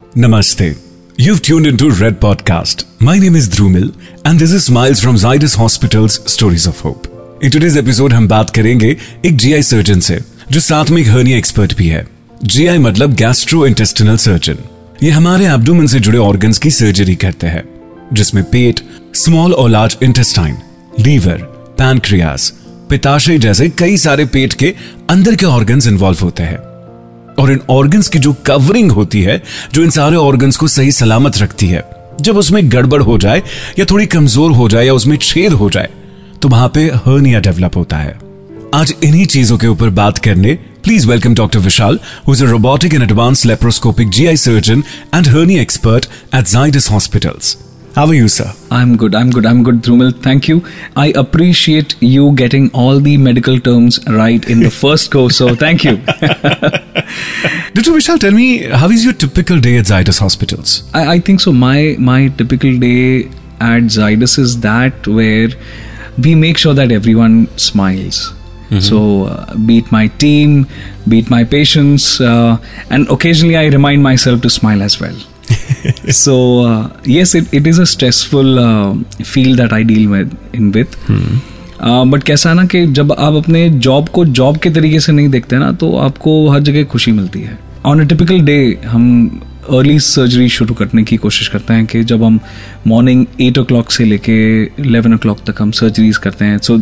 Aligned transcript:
Namaste. 0.00 0.76
You've 1.18 1.40
tuned 1.40 1.66
into 1.66 1.90
Red 1.90 2.20
Podcast. 2.20 2.84
My 3.00 3.18
name 3.18 3.34
is 3.34 3.48
Dhrumil 3.48 3.94
and 4.24 4.38
this 4.38 4.52
is 4.52 4.64
Smiles 4.64 5.00
from 5.00 5.16
Zydus 5.16 5.56
Hospital's 5.56 6.16
Stories 6.32 6.66
of 6.66 6.80
Hope. 6.80 7.06
In 7.42 7.50
today's 7.50 7.76
episode, 7.76 8.12
हम 8.12 8.28
बात 8.28 8.50
करेंगे 8.50 8.96
एक 9.26 9.36
GI 9.36 9.62
surgeon 9.62 10.00
से, 10.00 10.18
जो 10.50 10.60
साथ 10.60 10.90
में 10.90 11.00
एक 11.02 11.08
हर्निया 11.08 11.38
एक्सपर्ट 11.38 11.76
भी 11.76 11.88
है 11.88 12.06
जीआई 12.44 12.78
मतलब 12.78 13.14
गैस्ट्रो 13.14 13.66
इंटेस्टिनल 13.66 14.16
सर्जन 14.16 14.58
ये 15.02 15.10
हमारे 15.10 15.46
एब्डोमेन 15.46 15.86
से 15.86 16.00
जुड़े 16.00 16.18
ऑर्गन्स 16.18 16.58
की 16.58 16.70
सर्जरी 16.70 17.16
करते 17.16 17.46
हैं, 17.46 17.64
जिसमें 18.12 18.44
पेट 18.44 18.80
स्मॉल 19.14 19.52
और 19.52 19.70
लार्ज 19.70 19.98
इंटेस्टाइन 20.02 20.56
लीवर 21.00 21.42
पैनक्रियास 21.78 22.52
पिताशय 22.90 23.38
जैसे 23.38 23.68
कई 23.68 23.96
सारे 23.96 24.24
पेट 24.24 24.54
के 24.54 24.74
अंदर 25.10 25.36
के 25.36 25.46
ऑर्गन्स 25.46 25.86
इन्वॉल्व 25.86 26.18
होते 26.22 26.42
हैं 26.42 26.65
और 27.38 27.52
इन 27.52 27.60
ऑर्गन्स 27.70 28.08
की 28.08 28.18
जो 28.18 28.32
कवरिंग 28.46 28.92
होती 28.92 29.22
है, 29.22 29.42
जो 29.74 29.82
इन 29.82 29.90
सारे 29.90 30.16
ऑर्गन्स 30.16 30.56
को 30.56 30.68
सही 30.68 30.92
सलामत 30.92 31.38
रखती 31.38 31.66
है, 31.66 31.84
जब 32.20 32.36
उसमें 32.36 32.62
गड़बड़ 32.72 33.02
हो 33.02 33.18
जाए, 33.18 33.42
या 33.78 33.84
थोड़ी 33.84 34.06
कमज़ोर 34.06 34.52
हो 34.52 34.68
जाए, 34.68 34.86
या 34.86 34.94
उसमें 34.94 35.16
छेद 35.16 35.52
हो 35.52 35.70
जाए 35.70 35.88
तो 36.42 36.48
वहाँ 36.48 36.68
पे 36.68 36.84
हर्निया 36.96 37.40
डेवलप 37.40 37.76
होता 37.76 37.96
है। 37.96 38.18
आज 38.74 38.94
इन्हीं 39.04 39.26
चीज़ों 39.26 39.56
के 39.58 39.66
ऊपर 39.66 39.90
बात 39.92 40.18
करने 40.18 40.54
please 40.84 41.06
welcome 41.08 41.34
doctor 41.34 41.58
Vishal 41.58 41.98
who 42.26 42.32
is 42.32 42.44
a 42.44 42.48
robotic 42.48 42.94
and 42.94 43.02
advance 43.02 43.44
laparoscopic 43.46 44.10
GI 44.10 44.36
surgeon 44.38 44.82
and 45.14 45.28
hernia 45.28 45.62
expert 45.62 46.06
at 46.34 46.48
Zydus 46.48 46.90
hospitals 46.90 47.56
How 47.96 48.06
are 48.06 48.12
you, 48.12 48.28
sir? 48.28 48.52
I'm 48.70 48.98
good. 48.98 49.14
I'm 49.14 49.30
good. 49.30 49.46
I'm 49.46 49.62
good, 49.62 49.76
Drumil. 49.80 50.10
Thank 50.22 50.48
you. 50.48 50.62
I 50.94 51.12
appreciate 51.16 51.94
you 52.00 52.32
getting 52.32 52.70
all 52.74 53.00
the 53.00 53.16
medical 53.16 53.58
terms 53.58 53.98
right 54.06 54.46
in 54.50 54.60
the 54.60 54.70
first 54.80 55.10
go. 55.10 55.28
So 55.28 55.54
thank 55.54 55.82
you. 55.82 55.96
Dr. 57.76 57.92
Vishal, 57.94 58.18
tell 58.18 58.32
me, 58.32 58.64
how 58.64 58.90
is 58.90 59.02
your 59.02 59.14
typical 59.14 59.58
day 59.60 59.78
at 59.78 59.86
Zydus 59.86 60.18
Hospitals? 60.20 60.82
I, 60.92 61.14
I 61.14 61.18
think 61.20 61.40
so. 61.40 61.54
My 61.54 61.96
my 61.98 62.28
typical 62.28 62.78
day 62.78 63.28
at 63.60 63.88
Zydus 63.96 64.38
is 64.38 64.60
that 64.60 65.08
where 65.08 65.48
we 66.18 66.34
make 66.34 66.58
sure 66.58 66.74
that 66.74 66.92
everyone 66.92 67.46
smiles. 67.56 68.34
So, 68.80 69.26
uh, 69.26 69.54
beat 69.64 69.90
my 69.92 70.08
team, 70.08 70.66
beat 71.08 71.30
my 71.30 71.44
patients, 71.44 72.20
uh, 72.20 72.58
and 72.90 73.08
occasionally 73.08 73.56
I 73.56 73.66
remind 73.68 74.02
myself 74.02 74.42
to 74.42 74.50
smile 74.50 74.82
as 74.82 75.00
well. 75.00 75.14
so 76.18 76.34
uh, 76.60 76.88
yes, 77.06 77.34
it, 77.34 77.52
it 77.52 77.66
is 77.66 77.78
a 77.78 77.86
stressful 77.86 78.58
uh, 78.58 78.94
field 79.24 79.58
that 79.58 79.72
I 79.72 79.82
deal 79.90 80.08
with 80.10 80.32
in 80.54 80.72
with. 80.76 80.96
But 81.80 82.22
कैसा 82.22 82.50
है 82.50 82.56
ना 82.56 82.64
कि 82.64 82.86
जब 82.86 83.12
आप 83.12 83.34
अपने 83.34 83.68
job 83.86 84.08
को 84.08 84.24
job 84.24 84.56
के 84.56 84.70
तरीके 84.70 85.00
से 85.00 85.12
नहीं 85.12 85.28
देखते 85.28 85.58
ना 85.58 85.72
तो 85.72 85.96
आपको 85.96 86.48
हर 86.50 86.60
जगह 86.60 86.84
खुशी 86.92 87.12
मिलती 87.12 87.40
है। 87.40 87.58
ऑन 87.86 88.00
अ 88.00 88.04
टिपिकल 88.08 88.40
डे 88.40 88.56
हम 88.86 89.04
अर्ली 89.70 89.98
सर्जरी 90.00 90.48
शुरू 90.48 90.74
करने 90.74 91.02
की 91.02 91.16
कोशिश 91.16 91.48
करते 91.48 91.74
हैं 91.74 91.86
कि 91.86 92.02
जब 92.04 92.22
हम 92.24 92.40
मॉर्निंग 92.86 93.26
एट 93.40 93.58
ओ 93.58 93.64
क्लॉक 93.64 93.90
से 93.90 94.04
लेके 94.04 94.36
इलेवन 94.62 95.14
ओ 95.14 95.18
क्लॉक 95.18 95.38
तक 95.50 95.62
हम 95.62 95.70
सर्जरीज 95.70 96.16
करते 96.16 96.44
हैं। 96.44 96.58
सो 96.58 96.78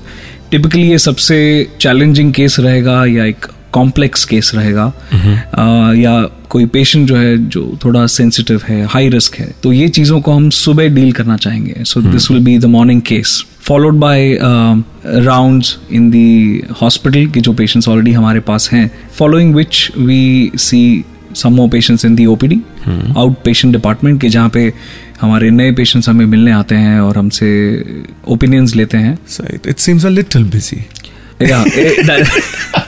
टिपिकली 0.51 0.91
ये 0.91 0.99
सबसे 0.99 1.39
चैलेंजिंग 1.81 2.33
केस 2.33 2.59
रहेगा 2.61 3.05
या 3.07 3.25
एक 3.25 3.47
कॉम्प्लेक्स 3.75 4.25
केस 4.25 4.51
रहेगा। 4.55 4.85
आ, 4.85 5.93
या 5.95 6.15
कोई 6.51 6.67
पेशेंट 6.67 7.09
जो 7.09 7.17
है 7.17 7.37
जो 7.49 7.79
थोड़ा 7.85 8.07
सेंसिटिव 8.07 8.61
है 8.69 8.85
हाई 8.87 9.09
रिस्क 9.09 9.35
है 9.35 9.55
तो 9.63 9.73
ये 9.73 9.89
चीज़ों 9.89 10.21
को 10.21 10.33
हम 10.33 10.51
सुबह 10.51 10.89
डील 10.89 11.13
करना 11.13 11.37
चाहेंगे। 11.37 11.85
So 11.85 12.03
this 12.03 12.31
will 12.31 12.45
be 12.45 12.59
the 12.59 12.65
morning 12.65 13.03
case 13.03 13.45
followed 13.61 13.95
by 13.95 14.39
rounds 15.25 15.77
in 15.93 16.11
the 16.11 16.63
hospital 16.83 17.27
के 17.27 17.41
जो 17.41 17.53
पेशेंट्स 17.53 17.89
ऑलरेडी 17.89 18.13
हमारे 18.13 18.41
पास 18.41 18.71
हैं 18.73 18.91
following 19.19 19.55
which 19.55 19.91
we 19.99 20.51
see 20.57 21.05
some 21.35 21.53
more 21.53 21.69
patients 21.69 22.05
in 22.05 22.15
the 22.15 22.27
OPD 22.27 22.59
out 23.17 23.37
patient 23.45 23.75
department 23.75 24.21
के 24.21 24.29
जहाँ 24.29 24.49
पे 24.49 24.73
हमारे 25.21 25.51
नए 25.51 25.73
पेशेंट्स 25.73 26.09
हमें 26.09 26.27
मिलने 26.27 26.51
आते 26.51 26.75
हैं 26.75 27.01
और 27.01 27.19
हमसे 27.19 27.49
ओपिनियंस 28.29 28.75
लेते 28.77 28.99
हैं। 28.99 29.19
So 29.31 29.45
it, 29.45 29.67
it 29.73 29.79
seems 29.85 30.05
a 30.05 30.11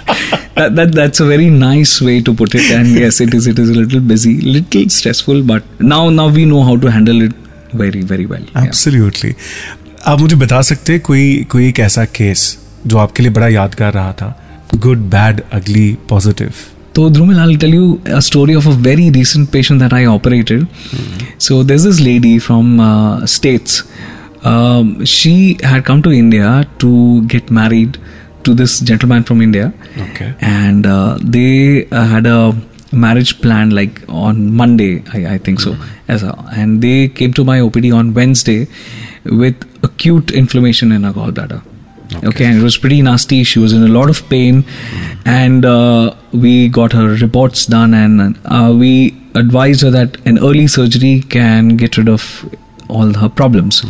that, 0.55 0.55
that, 0.55 0.75
that 0.75 0.91
that's 0.93 1.19
a 1.19 1.25
very 1.25 1.49
nice 1.49 2.01
way 2.01 2.21
to 2.21 2.33
put 2.33 2.55
it 2.55 2.71
and 2.71 2.87
yes 3.03 3.19
it 3.21 3.33
is 3.33 3.47
it 3.47 3.59
is 3.59 3.69
a 3.69 3.73
little 3.73 3.99
busy 3.99 4.33
little 4.41 4.89
stressful 4.89 5.43
but 5.43 5.63
now 5.79 6.09
now 6.09 6.27
we 6.39 6.45
know 6.45 6.63
how 6.63 6.75
to 6.77 6.91
handle 6.97 7.21
it 7.21 7.33
very 7.73 8.01
very 8.01 8.25
well 8.25 8.41
yeah. 8.41 8.63
Absolutely. 8.63 9.33
आप 10.07 10.19
मुझे 10.19 10.35
बता 10.35 10.61
सकते 10.61 10.93
हैं 10.93 11.01
कोई 11.01 11.23
कोई 11.51 11.67
एक 11.67 11.79
ऐसा 11.79 12.05
case 12.17 12.43
जो 12.87 12.97
आपके 12.97 13.23
लिए 13.23 13.31
बड़ा 13.31 13.47
यादगार 13.47 13.93
रहा 13.93 14.11
था 14.21 14.29
good 14.75 15.09
bad 15.15 15.41
ugly 15.53 15.97
positive 16.09 16.53
So, 16.95 17.09
Drumil, 17.09 17.37
I'll 17.39 17.55
tell 17.55 17.73
you 17.73 18.01
a 18.05 18.21
story 18.21 18.53
of 18.53 18.65
a 18.67 18.71
very 18.71 19.09
recent 19.17 19.49
patient 19.51 19.79
that 19.79 19.93
I 19.93 20.05
operated. 20.13 20.67
So, 21.37 21.63
there's 21.63 21.83
this 21.83 22.01
lady 22.01 22.37
from 22.47 22.81
uh, 22.81 23.25
States. 23.25 23.83
Um, 24.43 25.05
she 25.05 25.57
had 25.63 25.85
come 25.85 26.01
to 26.07 26.11
India 26.11 26.67
to 26.79 27.21
get 27.35 27.49
married 27.49 27.97
to 28.46 28.54
this 28.54 28.80
gentleman 28.80 29.24
from 29.24 29.42
India. 29.42 29.72
Okay. 30.10 30.34
And 30.40 30.86
uh, 30.86 31.18
they 31.20 31.86
uh, 31.90 32.06
had 32.14 32.26
a 32.26 32.54
marriage 32.92 33.40
plan 33.42 33.70
like 33.70 34.02
on 34.08 34.52
Monday, 34.54 35.04
I, 35.12 35.34
I 35.34 35.38
think 35.38 35.60
so. 35.60 35.76
As 36.08 36.22
a, 36.22 36.34
and 36.52 36.82
they 36.82 37.08
came 37.08 37.32
to 37.34 37.44
my 37.44 37.58
OPD 37.58 37.94
on 37.94 38.14
Wednesday 38.14 38.66
with 39.24 39.56
acute 39.84 40.30
inflammation 40.30 40.92
in 40.92 41.02
her 41.04 41.12
gallbladder. 41.12 41.62
Okay. 42.24 42.44
and 42.46 42.58
it 42.60 42.62
was 42.62 42.76
pretty 42.78 43.02
nasty. 43.02 43.42
She 43.42 43.58
was 43.58 43.72
in 43.72 43.82
a 43.82 43.88
lot 43.88 44.08
of 44.08 44.28
pain, 44.28 44.64
and 45.24 45.64
uh, 45.64 46.14
we 46.32 46.68
got 46.68 46.92
her 46.92 47.08
reports 47.08 47.66
done, 47.66 47.94
and 47.94 48.38
uh, 48.44 48.72
we 48.78 49.20
advised 49.34 49.82
her 49.82 49.90
that 49.90 50.16
an 50.24 50.38
early 50.38 50.68
surgery 50.68 51.22
can 51.22 51.76
get 51.76 51.96
rid 51.96 52.08
of 52.08 52.48
all 52.88 53.12
her 53.14 53.28
problems. 53.28 53.84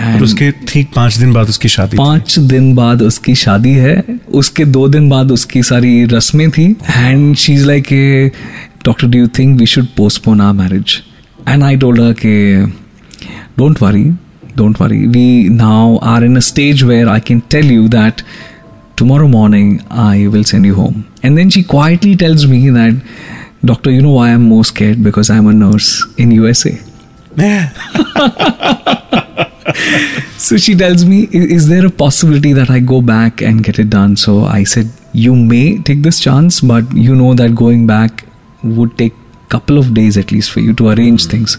और 0.00 0.22
उसके 0.22 0.50
ठीक 0.68 0.90
पाँच 0.96 1.16
दिन 1.16 1.32
बाद 1.32 1.48
उसकी 1.48 1.68
शादी। 1.68 1.96
पाँच 1.96 2.38
दिन 2.38 2.74
बाद 2.74 3.02
उसकी 3.02 3.34
शादी 3.34 3.72
है 3.74 4.02
उसके 4.32 4.64
दो 4.64 4.88
दिन 4.88 5.08
बाद 5.08 5.32
उसकी 5.32 5.62
सारी 5.62 6.04
रस्में 6.04 6.50
थी 6.50 6.66
and 6.96 7.36
she 7.36 7.54
is 7.54 7.66
like 7.66 7.92
a 7.92 8.30
doctor 8.84 9.06
do 9.06 9.18
you 9.18 9.28
think 9.38 9.58
we 9.60 9.66
should 9.66 9.86
postpone 9.96 10.40
our 10.40 10.52
marriage 10.52 11.02
and 11.48 11.62
I 11.62 11.76
told 11.76 12.00
her 12.00 12.12
के 12.12 12.66
don't 13.58 13.82
worry 13.82 14.04
don't 14.56 14.80
worry 14.80 15.06
we 15.06 15.48
now 15.48 15.96
are 16.04 16.24
in 16.24 16.36
a 16.36 16.40
stage 16.50 16.82
where 16.82 17.08
I 17.08 17.20
can 17.20 17.42
tell 17.50 17.72
you 17.72 17.88
that 17.88 18.22
tomorrow 19.00 19.26
morning 19.32 19.66
I 20.04 20.14
will 20.30 20.46
send 20.50 20.68
you 20.68 20.74
home. 20.76 20.94
And 21.22 21.40
then 21.40 21.52
she 21.56 21.62
quietly 21.72 22.16
tells 22.22 22.46
me 22.52 22.58
that, 22.70 22.96
Doctor, 23.64 23.92
you 23.96 24.02
know 24.06 24.14
why 24.16 24.26
I'm 24.30 24.48
more 24.54 24.64
scared? 24.64 25.04
Because 25.04 25.30
I'm 25.30 25.46
a 25.46 25.54
nurse 25.60 25.90
in 26.24 26.32
USA. 26.32 26.72
So 30.46 30.56
she 30.66 30.74
tells 30.82 31.04
me, 31.12 31.18
"I- 31.40 31.46
Is 31.58 31.68
there 31.72 31.86
a 31.86 31.92
possibility 32.02 32.52
that 32.58 32.70
I 32.70 32.80
go 32.92 33.00
back 33.10 33.42
and 33.50 33.64
get 33.68 33.78
it 33.84 33.90
done? 33.94 34.16
So 34.24 34.36
I 34.56 34.62
said, 34.74 34.94
You 35.20 35.34
may 35.50 35.62
take 35.88 36.02
this 36.06 36.18
chance, 36.24 36.56
but 36.70 36.90
you 37.04 37.14
know 37.20 37.30
that 37.40 37.54
going 37.60 37.86
back 37.90 38.24
would 38.78 38.90
take 38.98 39.14
couple 39.54 39.78
of 39.82 39.86
days 39.96 40.16
at 40.22 40.32
least 40.34 40.50
for 40.54 40.60
you 40.64 40.72
to 40.80 40.88
arrange 40.94 41.26
things. 41.34 41.56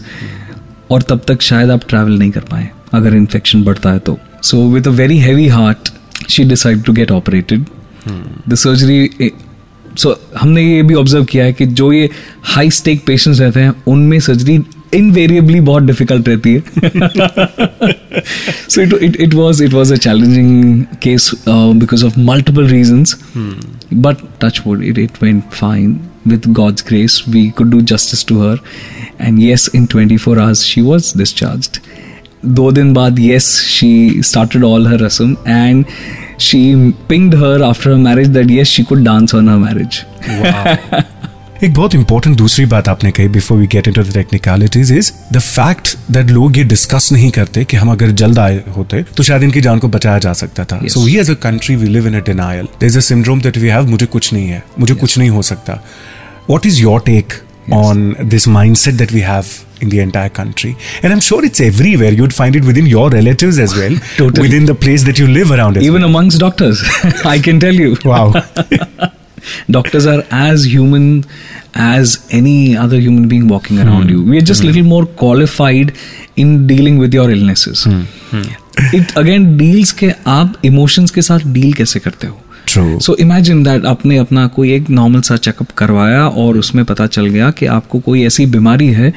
और 0.90 1.02
तब 1.08 1.20
तक 1.28 1.42
शायद 1.42 1.70
आप 1.70 1.80
travel 1.88 2.18
नहीं 2.18 2.30
कर 2.30 2.40
पाए 2.50 2.68
अगर 2.94 3.14
infection 3.16 3.62
बढ़ता 3.64 3.90
है 3.92 3.98
तो 4.06 4.16
so 4.44 4.62
with 4.70 4.86
a 4.88 4.90
very 5.00 5.18
heavy 5.18 5.46
heart 5.48 5.90
she 6.30 6.44
decide 6.52 6.82
to 6.84 6.92
get 6.92 7.10
operated 7.12 7.64
the 8.48 8.54
surgery 8.64 9.30
so 9.98 10.14
हमने 10.40 10.62
ये 10.64 10.82
भी 10.90 10.94
ऑब्ज़र्व 11.02 11.24
किया 11.32 11.44
है 11.44 11.52
कि 11.52 11.66
जो 11.80 11.92
ये 11.92 12.08
हाई 12.54 12.70
स्टेक 12.80 13.04
पेशेंट्स 13.06 13.40
रहते 13.40 13.60
हैं 13.60 13.72
उनमें 13.94 14.18
सर्जरी 14.28 14.58
इनवेरिएबली 14.93 15.59
बहुत 15.69 15.83
डिफिकल्ट 15.83 16.27
रहती 16.29 16.53
है 16.53 16.61
so 18.73 18.81
it, 18.83 18.93
it, 19.07 19.15
it 19.25 19.33
was 19.37 19.61
it 19.65 19.73
was 19.77 19.91
a 19.91 19.97
challenging 20.05 20.85
case 21.05 21.25
uh, 21.53 21.73
because 21.83 22.03
of 22.09 22.17
multiple 22.29 22.67
reasons 22.73 23.15
but 24.05 24.21
touch 24.43 24.61
wood 24.65 24.83
it, 24.91 24.97
it 24.97 25.19
went 25.21 25.53
fine 25.61 25.91
with 26.33 26.47
god's 26.59 26.85
grace 26.91 27.17
we 27.35 27.43
could 27.57 27.69
do 27.75 27.81
justice 27.93 28.23
to 28.31 28.39
her 28.43 28.55
and 29.19 29.41
yes 29.47 29.67
in 29.79 29.87
24 29.87 30.39
hours 30.45 30.63
she 30.71 30.81
was 30.91 31.11
discharged 31.23 31.81
दो 32.57 32.71
दिन 32.71 32.93
बाद 32.93 33.19
yes 33.19 33.45
she 33.75 33.91
started 34.31 34.63
all 34.69 34.83
her 34.93 34.97
rasam 35.03 35.29
and 35.59 35.93
she 36.47 36.59
pinged 37.11 37.33
her 37.43 37.53
after 37.69 37.93
her 37.93 38.01
marriage 38.07 38.27
that 38.35 38.51
yes 38.55 38.67
she 38.77 38.83
could 38.91 39.03
dance 39.07 39.33
on 39.39 39.47
her 39.53 39.59
marriage 39.67 40.03
एक 41.64 41.72
बहुत 41.74 41.94
important 41.94 42.36
दूसरी 42.36 42.64
बात 42.66 42.88
आपने 42.88 43.10
कही 43.12 43.28
before 43.28 43.58
we 43.58 43.66
get 43.72 43.88
in 43.88 43.94
to 43.94 44.02
the 44.02 44.12
technicalities 44.12 44.92
is 44.92 45.10
the 45.32 45.38
fact 45.38 45.96
that 46.10 46.30
लोग 46.30 46.58
ये 46.58 46.62
discuss 46.64 47.08
नहीं 47.12 47.30
करते 47.30 47.64
कि 47.64 47.76
हम 47.76 47.90
अगर 47.92 48.10
जल्द 48.20 48.38
आए 48.38 48.62
होते 48.76 49.02
तो 49.16 49.22
शायद 49.22 49.42
इनकी 49.42 49.60
जान 49.60 49.78
को 49.78 49.88
बचाया 49.96 50.18
जा 50.18 50.32
सकता 50.40 50.64
था 50.64 50.80
so 50.86 51.04
we 51.04 51.16
as 51.18 51.30
a 51.30 51.34
country 51.42 51.76
we 51.76 51.88
live 51.88 52.06
in 52.08 52.14
a 52.14 52.24
denial 52.26 52.68
is 52.82 52.96
a 52.98 53.00
syndrome 53.08 53.40
that 53.40 53.58
we 53.58 53.68
have 53.68 53.88
मुझे 53.88 54.06
कुछ 54.06 54.32
नहीं 54.32 54.48
है 54.48 54.62
मुझे 54.78 54.92
yes. 54.92 55.00
कुछ 55.00 55.18
नहीं 55.18 55.30
हो 55.30 55.42
सकता 55.50 55.78
what 56.50 56.66
is 56.66 56.80
your 56.82 57.00
take 57.06 57.34
on 57.72 58.14
this 58.22 58.48
mindset 58.76 58.94
that 58.94 59.12
we 59.12 59.20
have 59.32 59.44
In 59.84 59.90
the 59.92 60.00
entire 60.00 60.30
country. 60.36 60.70
And 61.02 61.14
I'm 61.14 61.20
sure 61.26 61.36
it's 61.48 61.62
everywhere. 61.66 62.10
You'd 62.16 62.34
find 62.38 62.58
it 62.58 62.66
within 62.70 62.88
your 62.88 63.04
relatives 63.14 63.60
as 63.66 63.76
well. 63.76 63.94
totally. 64.16 64.42
Within 64.46 64.66
the 64.70 64.74
place 64.82 65.06
that 65.06 65.22
you 65.22 65.28
live 65.38 65.54
around. 65.56 65.80
Even 65.84 66.02
well. 66.02 66.10
amongst 66.10 66.42
doctors. 66.42 66.84
I 67.36 67.38
can 67.48 67.64
tell 67.64 67.82
you. 67.84 67.96
Wow. 68.12 68.26
doctors 69.70 70.06
are 70.06 70.22
as 70.30 70.66
human 70.74 71.24
as 71.74 72.16
any 72.40 72.76
other 72.84 73.00
human 73.00 73.28
being 73.28 73.48
walking 73.48 73.78
around 73.78 74.10
you 74.10 74.22
we 74.30 74.38
are 74.38 74.46
just 74.52 74.64
little 74.64 74.88
more 74.92 75.06
qualified 75.24 75.92
in 76.36 76.66
dealing 76.66 76.98
with 76.98 77.18
your 77.20 77.30
illnesses 77.30 77.86
it 78.94 79.16
again 79.16 79.48
deals 79.58 79.92
के 79.92 80.10
आप 80.26 80.60
emotions 80.62 81.10
के 81.10 81.22
साथ 81.22 81.38
deal 81.38 81.76
कैसे 81.76 82.00
करते 82.00 82.26
हो 82.26 82.40
True. 82.68 83.00
So 83.00 83.14
imagine 83.14 83.62
that 83.62 83.84
आपने 83.84 84.16
अपना 84.16 84.46
कोई 84.46 84.72
एक 84.72 84.90
नॉर्मल 84.90 85.20
सा 85.20 85.36
चेकअप 85.36 85.70
करवाया 85.70 86.28
और 86.28 86.58
उसमें 86.58 86.84
पता 86.84 87.06
चल 87.06 87.26
गया 87.26 87.50
कि 87.50 87.66
आपको 87.66 87.98
कोई 88.00 88.24
ऐसी 88.24 88.46
बीमारी 88.46 88.86
है 88.86 89.12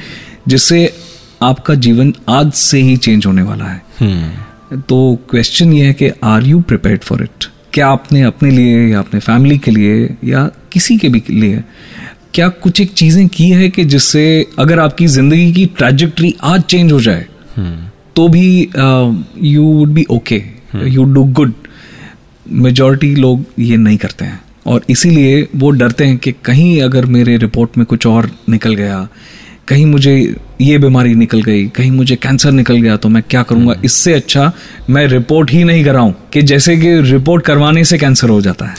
जिससे 0.48 0.94
आपका 1.42 1.74
जीवन 1.74 2.14
आज 2.28 2.52
से 2.52 2.80
ही 2.80 2.96
चेंज 2.96 3.26
होने 3.26 3.42
वाला 3.42 3.64
है 3.64 3.82
hmm. 4.02 4.80
तो 4.80 5.18
क्वेश्चन 5.30 5.72
ये 5.72 5.86
है 5.86 5.92
कि 5.92 6.10
are 6.24 6.42
you 6.42 6.60
prepared 6.60 7.00
for 7.00 7.22
it 7.22 7.44
क्या 7.74 7.88
आपने 7.88 8.22
अपने 8.22 8.50
लिए 8.50 8.88
या 8.88 8.98
अपने 8.98 9.20
फैमिली 9.20 9.58
के 9.58 9.70
लिए 9.70 10.14
या 10.24 10.50
किसी 10.72 10.96
के 10.96 11.08
भी 11.08 11.22
लिए 11.30 11.62
क्या 12.34 12.48
कुछ 12.48 12.80
एक 12.80 12.92
चीज़ें 12.92 13.28
की 13.28 13.50
है 13.50 13.68
कि 13.70 13.84
जिससे 13.84 14.46
अगर 14.58 14.80
आपकी 14.80 15.06
ज़िंदगी 15.06 15.52
की 15.52 15.66
ट्रैजेक्टरी 15.66 16.34
आज 16.42 16.62
चेंज 16.62 16.92
हो 16.92 17.00
जाए 17.00 17.26
तो 18.16 18.28
भी 18.28 18.68
you 19.42 19.62
would 19.62 19.88
be 19.88 20.04
okay 20.10 20.42
you 20.84 21.04
do 21.04 21.24
good 21.24 21.52
majority 22.52 23.14
लोग 23.14 23.44
ये 23.58 23.76
नहीं 23.76 23.96
करते 23.96 24.24
हैं। 24.24 24.40
और 24.66 24.84
इसीलिए 24.90 25.48
वो 25.56 25.70
डरते 25.70 26.04
हैं 26.04 26.18
कि 26.18 26.32
कहीं 26.32 26.82
अगर 26.82 27.06
मेरे 27.06 27.36
रिपोर्ट 27.36 27.78
में 27.78 27.86
कुछ 27.86 28.06
और 28.06 28.30
निकल 28.48 28.74
गया 28.74 29.08
कहीं 29.68 29.86
मुझे 29.86 30.34
ये 30.60 30.78
बीमारी 30.78 31.14
निकल 31.14 31.42
गई 31.42 31.66
कहीं 31.66 31.90
मुझे 31.90 32.16
कैंसर 32.16 32.52
निकल 32.52 32.76
गया 32.76 32.96
तो 32.96 33.08
मैं 33.08 33.22
क्या 33.30 33.42
करूँगा? 33.42 33.74
इससे 33.84 34.12
अच्छा 34.12 34.52
मैं 34.90 35.06
रिपोर्ट 35.06 35.50
ही 35.50 35.64
नहीं 35.64 35.84
कराऊं 35.84 36.12
कि 36.32 36.42
जैसे 36.42 36.76
कि 36.76 37.00
रिपोर्ट 37.00 37.44
करवाने 37.44 37.84
से 37.84 37.98
कैंसर 37.98 38.28
हो 38.28 38.40
जाता 38.40 38.66
है। 38.66 38.74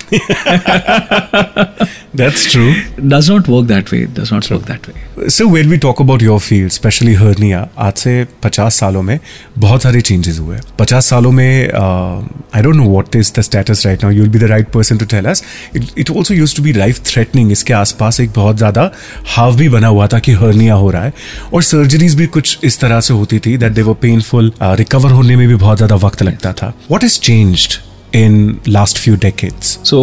That's 2.17 2.45
true. 2.51 2.73
does 3.13 3.29
not 3.29 3.47
work 3.47 3.67
that 3.67 3.91
way 3.91 4.05
does 4.19 4.31
not 4.31 4.49
work 4.51 4.65
that 4.65 4.87
way 4.87 5.29
So 5.29 5.47
when 5.47 5.69
we 5.69 5.77
talk 5.77 5.99
about 5.99 6.21
your 6.21 6.39
field, 6.39 6.71
especially 6.71 7.15
hernia, 7.15 7.67
आज 7.77 7.93
से 7.97 8.13
50 8.45 8.69
सालों 8.71 9.01
में 9.01 9.19
बहुत 9.57 9.83
सारे 9.83 10.01
changes 10.01 10.39
हुए 10.39 10.57
50 10.81 11.01
सालों 11.01 11.31
में 11.31 11.69
uh, 11.69 12.27
I 12.53 12.61
don't 12.61 12.79
know 12.81 12.87
what 12.95 13.15
is 13.21 13.31
the 13.37 13.43
status 13.43 13.85
right 13.85 14.03
now. 14.03 14.11
You'll 14.17 14.33
be 14.35 14.41
the 14.43 14.49
right 14.53 14.71
person 14.75 14.99
to 14.99 15.07
tell 15.15 15.27
us. 15.31 15.41
It, 15.73 15.91
it 15.97 16.11
also 16.15 16.33
used 16.33 16.55
to 16.55 16.65
be 16.67 16.73
life 16.73 17.01
threatening. 17.11 17.51
इसके 17.51 17.73
आसपास 17.73 18.19
एक 18.19 18.31
बहुत 18.35 18.57
ज़्यादा 18.57 18.91
हाव 19.35 19.55
भी 19.55 19.69
बना 19.69 19.87
हुआ 19.87 20.07
था 20.07 20.19
कि 20.19 20.35
hernia 20.35 20.79
हो 20.83 20.89
रहा 20.91 21.03
है 21.03 21.13
और 21.53 21.63
सर्जरीज 21.63 22.15
भी 22.15 22.27
कुछ 22.37 22.57
इस 22.63 22.79
तरह 22.79 22.99
से 22.99 23.13
होती 23.13 23.39
थी 23.39 23.57
that 23.57 23.77
they 23.79 23.87
were 23.89 23.99
painful. 24.05 24.53
Uh, 24.61 24.75
recover 24.83 25.11
होने 25.11 25.35
में 25.35 25.47
भी 25.47 25.55
बहुत 25.55 25.77
ज़्यादा 25.77 25.95
वक्त 26.07 26.23
लगता 26.23 26.53
था 26.53 26.73
What 26.91 27.07
has 27.07 27.19
changed 27.29 27.79
in 28.15 28.35
last 28.75 28.99
few 29.03 29.15
decades? 29.21 29.69
So 29.85 29.97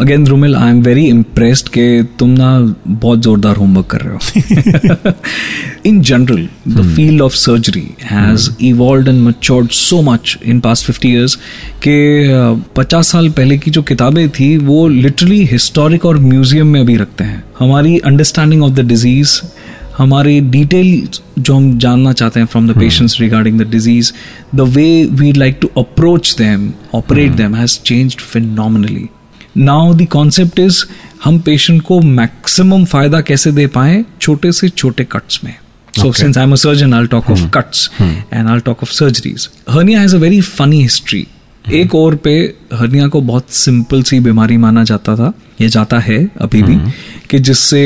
again 0.00 0.24
Dhrumil 0.24 0.54
I 0.56 0.70
am 0.70 0.80
very 0.82 1.06
impressed 1.08 1.68
कि 1.68 1.84
तुम 2.18 2.30
ना 2.30 2.50
बहुत 2.88 3.18
जोरदार 3.18 3.56
होमवर्क 3.56 3.86
कर 3.86 4.00
रहे 4.00 4.14
हो 4.14 5.12
in 5.86 6.00
general 6.02 6.48
the 6.68 6.82
field 6.94 7.22
of 7.22 7.34
surgery 7.34 7.86
has 8.02 8.48
evolve 8.64 9.08
and 9.08 9.20
matured 9.22 9.70
so 9.70 10.00
much 10.02 10.36
in 10.44 10.60
past 10.60 10.86
fifty 10.86 11.08
years 11.08 11.34
कि 11.86 11.96
पचास 12.76 13.08
साल 13.12 13.28
पहले 13.30 13.58
की 13.58 13.70
जो 13.70 13.82
किताबें 13.82 14.28
थी 14.30 14.56
वो 14.58 14.86
लिटरली 14.88 15.44
हिस्टोरिक 15.52 16.06
और 16.06 16.18
म्यूज़ियम 16.18 16.66
में 16.66 16.80
अभी 16.80 16.96
रखते 16.96 17.24
हैं। 17.24 17.42
हमारी 17.58 17.98
अंडरस्टैंडिंग 17.98 18.62
ऑफ़ 18.64 18.72
द 18.72 18.86
डिज़ीज़ 18.88 19.40
हमारे 20.00 20.40
डिटेल 20.40 21.08
जो 21.38 21.54
हम 21.54 21.78
जानना 21.78 22.12
चाहते 22.12 22.40
हैं 22.40 22.46
from 22.46 22.72
the 22.72 22.78
patients 22.78 23.20
regarding 23.20 23.60
the 23.60 23.70
disease 23.70 24.12
the 24.54 24.60
way 24.60 25.04
we 25.04 25.32
like 25.32 25.58
to 25.62 25.68
approach 25.78 26.34
them 26.38 26.72
operate 26.94 27.32
them 27.32 27.54
has 27.54 27.78
changed 27.78 28.20
phenomenally 28.20 29.08
now 29.56 29.94
the 29.94 30.06
concept 30.06 30.58
is 30.58 30.84
हम 31.24 31.38
पेशेंट 31.38 31.82
को 31.82 32.00
मैक्सिमम 32.00 32.84
फ़ायदा 32.84 33.20
कैसे 33.20 33.52
दे 33.52 33.66
पाए? 33.66 34.04
छोटे 34.20 34.52
से 34.52 34.68
छोटे 34.68 35.04
कट्स 35.04 35.40
में. 35.44 35.54
So 35.98 36.06
Okay. 36.06 36.22
since 36.22 36.36
I'm 36.36 36.52
a 36.52 36.56
surgeon, 36.56 36.92
I'll 36.96 37.08
talk 37.12 37.28
of 37.34 37.40
cuts 37.54 37.78
and 38.00 38.50
I'll 38.50 38.60
talk 38.66 38.82
of 38.82 38.90
surgeries. 38.98 39.48
Hernia 39.74 39.98
has 39.98 40.12
a 40.14 40.20
very 40.24 40.40
funny 40.40 40.82
history. 40.82 41.24
एक 41.72 41.94
और 41.94 42.14
पे 42.14 42.54
हर्निया 42.74 43.08
को 43.08 43.20
बहुत 43.20 43.50
सिंपल 43.50 44.02
सी 44.02 44.20
बीमारी 44.20 44.56
माना 44.56 44.84
जाता 44.84 45.16
था। 45.16 45.32
ये 45.60 45.68
जाता 45.68 45.98
है 45.98 46.18
अभी 46.40 46.62
भी 46.62 46.76
कि 47.30 47.38
जिससे 47.38 47.80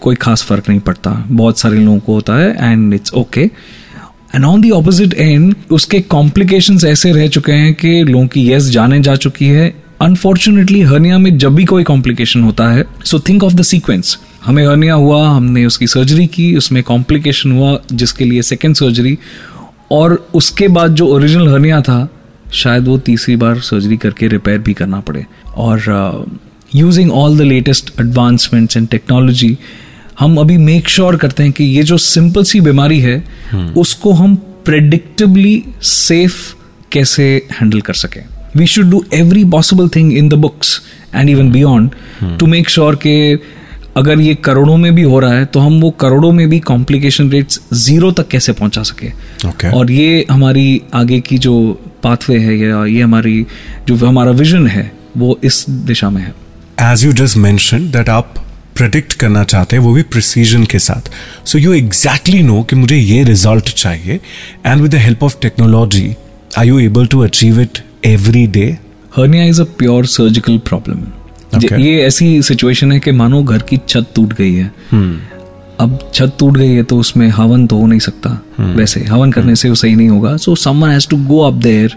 कोई 0.00 0.14
खास 0.14 0.42
फ़र्क 0.42 0.68
नहीं 0.68 0.80
पड़ता। 0.80 1.10
बहुत 1.28 1.58
सारे 1.58 1.78
लोगों 1.78 1.98
को 1.98 2.14
होता 2.14 2.34
है 2.34 2.72
and 2.72 2.94
it's 2.94 3.12
okay 3.14 3.40
and 3.40 4.44
on 4.44 4.60
the 4.60 4.70
opposite 4.70 5.14
end 5.14 5.54
उसके 5.70 6.00
कॉम्प्लिकेशंस 6.00 6.84
ऐसे 6.84 7.12
रह 7.12 7.28
चुके 7.28 7.52
हैं 7.52 7.74
कि 7.74 8.02
लोगों 8.04 8.26
की 8.26 8.50
यस 8.52 8.70
जाने 8.70 9.00
जा 9.00 9.16
चुकी 9.16 9.46
है। 9.46 9.74
अनफॉर्चुनेटली 10.02 10.80
हर्निया 10.82 11.18
में 11.18 11.36
जब 11.38 11.54
भी 11.54 11.64
कोई 11.64 11.84
कॉम्प्लिकेशन 11.84 12.42
होता 12.42 12.68
है 12.68 12.84
so 13.04 13.18
think 13.18 13.44
of 13.44 13.54
the 13.54 13.62
sequence 13.62 14.18
हमें 14.44 14.66
हर्निया 14.66 14.94
हुआ 14.94 15.28
हमने 15.28 15.64
उसकी 15.66 15.86
सर्जरी 15.86 16.26
की 16.26 16.56
उसमें 16.56 16.82
कॉम्प्लिकेशन 16.82 17.52
हुआ 17.52 17.78
जिसके 17.92 18.24
लिए 18.24 18.42
सेकेंड 18.42 18.74
सर्जरी 18.74 19.16
और 19.92 20.28
उसके 20.34 20.68
बाद 20.68 20.94
जो 20.94 21.06
ओरिजिनल 21.06 21.48
हर्निया 21.48 21.80
था 21.80 22.08
शायद 22.52 22.88
वो 22.88 22.98
तीसरी 22.98 23.36
बार 23.36 23.60
सर्जरी 23.60 23.96
करके 23.96 24.28
रिपेयर 24.28 24.58
भी 24.58 24.74
करना 24.74 25.00
पड़े। 25.00 25.24
और 25.56 25.78
using 26.74 27.10
all 27.12 27.38
the 27.38 27.42
latest 27.42 27.90
advancements 28.00 28.76
and 28.76 28.88
technology 28.88 29.56
हम 30.20 30.36
अभी 30.38 30.56
मेक 30.56 30.88
श्योर 30.88 31.08
sure 31.08 31.22
करते 31.22 31.42
हैं 31.42 31.52
कि 31.52 31.64
ये 31.64 31.82
जो 31.82 31.96
सिंपल 31.98 32.44
सी 32.44 32.60
बीमारी 32.60 33.00
है 33.00 33.24
उसको 33.76 34.12
हम 34.12 34.34
प्रेडिक्टिवली 34.64 35.62
सेफ़ 35.82 36.54
कैसे 36.92 37.24
हैंडल 37.52 37.80
कर 37.80 37.94
सकें। 37.94 38.22
We 38.56 38.66
should 38.66 38.90
do 38.90 39.04
every 39.14 39.44
possible 39.44 39.88
thing 39.88 40.12
in 40.12 40.28
the 40.28 40.34
books 40.34 40.80
and 41.14 41.30
even 41.30 41.50
beyond 41.50 41.90
to 42.38 42.46
make 42.46 42.68
sure 42.68 42.96
के 42.96 43.16
अगर 43.96 44.20
ये 44.20 44.34
करोड़ों 44.34 44.76
में 44.76 44.94
भी 44.94 45.02
हो 45.02 45.18
रहा 45.20 45.32
है 45.32 45.44
तो 45.44 45.60
हम 45.60 45.80
वो 45.80 45.90
करोड़ों 45.90 46.32
में 46.32 46.48
भी 46.48 46.58
कॉम्प्लिकेशन 46.60 47.30
रेट्स 47.30 47.60
ज़ीरो 47.74 48.10
तक 48.12 48.28
कैसे 48.28 48.52
पहुँचा 48.52 48.82
सके। 48.82 49.10
Okay. 49.48 49.72
और 49.74 49.90
ये 49.90 50.26
हमारी 50.30 50.80
आगे 50.94 51.20
की 51.20 51.38
जो 51.38 51.54
पाथवे 52.02 52.38
है 52.38 52.58
या 52.58 52.84
ये 52.86 53.02
हमारी 53.02 53.46
जो 53.88 53.96
हमारा 54.06 54.30
विजन 54.30 54.66
है 54.66 54.92
वो 55.16 55.38
इस 55.44 55.64
दिशा 55.70 56.10
में 56.10 56.22
है। 56.22 56.34
As 56.82 57.04
you 57.04 57.12
just 57.12 57.36
mention 57.36 57.90
that 57.90 58.08
आप 58.08 58.34
प्रडिक्ट 58.76 59.12
करना 59.20 59.42
चाहते 59.44 59.76
हैं 59.76 59.82
वो 59.82 59.92
भी 59.92 60.02
प्रिसीजन 60.14 60.64
के 60.64 60.78
साथ। 60.78 61.10
सो 61.46 61.58
यू 61.58 61.72
एग्जैक्टली 61.72 62.42
नो 62.42 62.62
कि 62.62 62.76
मुझे 62.76 62.96
ये 62.96 63.22
रिज़ल्ट 63.24 63.68
चाहिए 63.74 64.20
and 64.66 64.82
with 64.82 64.90
the 64.90 64.94
help 64.94 65.22
of 65.24 65.36
technology 65.42 66.14
I 66.58 66.68
you 66.68 66.78
able 66.78 67.06
to 67.06 67.20
achieve 67.20 67.60
it 67.60 67.78
every 68.06 68.46
day 68.56 68.66
hernia 69.16 69.44
is 69.44 69.60
a 69.60 69.64
pure 69.78 70.06
surgical 70.06 70.58
problem 70.68 71.06
ये 71.80 72.02
ऐसी 72.02 72.42
सिचुएशन 72.42 72.92
है 72.92 72.98
कि 73.00 73.12
मानो 73.12 73.42
घर 73.42 73.62
की 73.68 73.76
छत 73.88 74.06
टूट 74.14 74.32
गई 74.32 74.52
है। 74.54 74.70
अब 75.80 75.98
छत 76.14 76.36
टूट 76.38 76.56
गई 76.56 76.68
है 76.68 76.82
तो 76.82 76.98
उसमें 76.98 77.28
हवन 77.30 77.66
तो 77.66 77.76
हो 77.76 77.86
नहीं 77.86 77.98
सकता। 78.00 78.30
वैसे 78.76 79.00
हवन 79.04 79.32
करने 79.32 79.56
से 79.56 79.68
वो 79.68 79.74
सही 79.74 79.94
नहीं 79.94 80.08
होगा। 80.08 80.36
So 80.36 80.54
someone 80.56 80.90
has 80.90 81.08
to 81.08 81.16
go 81.24 81.40
up 81.42 81.54
there 81.62 81.96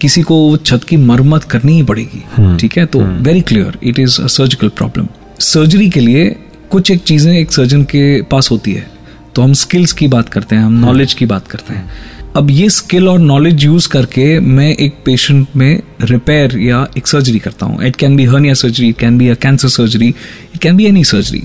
किसी 0.00 0.22
को 0.22 0.36
वो 0.38 0.56
छत 0.56 0.84
की 0.84 0.96
मरम्मत 0.98 1.44
करनी 1.44 1.74
ही 1.74 1.82
पड़ेगी। 1.82 2.56
ठीक 2.58 2.78
है? 2.78 2.86
तो 2.86 3.00
very 3.00 3.40
clear 3.42 3.78
it 3.82 3.98
is 3.98 4.20
a 4.22 4.26
surgical 4.28 4.68
problem 4.70 5.06
surgery 5.40 5.88
के 5.90 6.00
लिए 6.00 6.24
कुछ 6.70 6.90
एक 6.90 7.02
चीज़ें 7.02 7.32
एक 7.32 7.52
सर्जन 7.52 7.82
के 7.84 8.22
पास 8.22 8.50
होती 8.50 8.72
है। 8.72 8.90
तो 9.34 9.42
हम 9.42 9.52
स्किल्स 9.54 9.92
की 9.92 10.08
बात 10.08 10.28
करते 10.28 10.56
हैं 10.56 10.62
हम 10.62 10.72
नॉलेज 10.80 11.14
की 11.14 11.26
बात 11.26 11.48
करते 11.48 11.74
हैं। 11.74 11.90
अब 12.36 12.50
ये 12.50 12.68
स्किल 12.70 13.08
और 13.08 13.18
नॉलेज 13.20 13.64
यूज़ 13.64 13.88
करके 13.88 14.38
मैं 14.40 14.74
एक 14.74 14.94
पेशेंट 15.06 15.46
में 15.56 15.82
रिपेयर 16.02 16.58
या 16.58 16.86
एक 16.96 17.06
सर्जरी 17.06 17.38
करता 17.38 17.66
हूँ। 17.66 17.82
It 17.86 17.96
can 17.96 18.16
be 18.16 18.24
hernia 18.24 18.54
surgery 18.54 18.88
it 18.88 18.98
can 18.98 19.18
be 19.18 19.28
a 19.28 19.34
cancer 19.42 19.68
surgery 19.68 20.08
it 20.08 20.60
can 20.62 20.76
be 20.76 20.84
any 20.86 21.04
surgery 21.04 21.42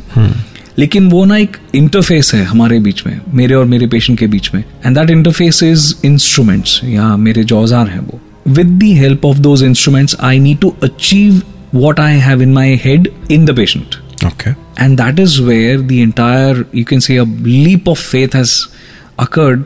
लेकिन 0.79 1.09
वो 1.09 1.23
ना 1.25 1.37
एक 1.37 1.57
इंटरफेस 1.75 2.33
है 2.33 2.43
हमारे 2.43 2.79
बीच 2.79 3.05
में 3.07 3.19
मेरे 3.33 3.55
और 3.55 3.65
मेरे 3.65 3.87
पेशेंट 3.87 4.19
के 4.19 4.27
बीच 4.27 4.49
में। 4.53 4.63
And 4.85 4.97
that 4.97 5.09
interface 5.09 5.63
is 5.63 5.93
instruments 6.05 6.79
या 6.83 7.15
मेरे 7.17 7.43
जो 7.43 7.59
औज़ार 7.59 7.87
हैं 7.87 7.99
वो। 7.99 8.19
With 8.47 8.67
the 8.79 8.93
help 8.99 9.25
of 9.25 9.37
those 9.37 9.63
instruments 9.63 10.17
I 10.19 10.39
need 10.39 10.59
to 10.59 10.75
achieve 10.83 11.41
what 11.75 11.99
I 11.99 12.17
have 12.19 12.41
in 12.41 12.53
my 12.53 12.79
head 12.85 13.09
in 13.31 13.45
the 13.45 13.55
patient 13.55 13.95
okay 14.25 14.67
and 14.83 14.99
that 14.99 15.19
is 15.21 15.35
where 15.45 15.77
the 15.89 15.99
entire 16.01 16.57
you 16.79 16.81
can 16.89 16.99
say 17.03 17.15
a 17.17 17.23
leap 17.45 17.87
of 17.91 18.01
faith 18.01 18.35
has 18.37 18.51
occurred 19.23 19.63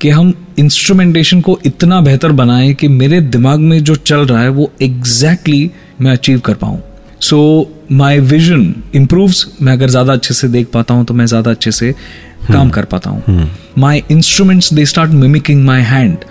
कि 0.00 0.10
हम 0.10 0.32
instrumentation 0.58 1.40
को 1.40 1.58
इतना 1.66 2.00
बेहतर 2.00 2.32
बनाएँ 2.32 2.72
कि 2.74 2.88
मेरे 2.88 3.20
दिमाग 3.20 3.58
में 3.58 3.78
जो 3.84 3.94
चल 3.94 4.26
रहा 4.26 4.40
है 4.42 4.48
वो 4.48 4.70
एग्जैक्टली 4.82 5.58
exactly 5.58 6.02
मैं 6.02 6.12
अचीव 6.12 6.40
कर 6.40 6.54
पाऊँ। 6.54 6.80
सो 7.24 7.40
माई 7.92 8.18
विजन 8.20 8.74
इम्प्रूव्स 8.94 9.46
मैं 9.62 9.72
अगर 9.72 9.88
ज़्यादा 9.90 10.12
अच्छे 10.12 10.34
से 10.34 10.48
देख 10.48 10.68
पाता 10.72 10.94
हूँ 10.94 11.04
तो 11.04 11.14
मैं 11.14 11.26
ज़्यादा 11.26 11.50
अच्छे 11.50 11.70
से 11.72 11.92
काम 12.50 12.70
कर 12.70 12.84
पाता 12.84 13.10
हूँ। 13.10 13.48
My 13.78 14.02
instruments 14.10 14.72
they 14.74 14.84
start 14.86 15.10
mimicking 15.12 15.64
my 15.64 15.82
hand 15.82 16.24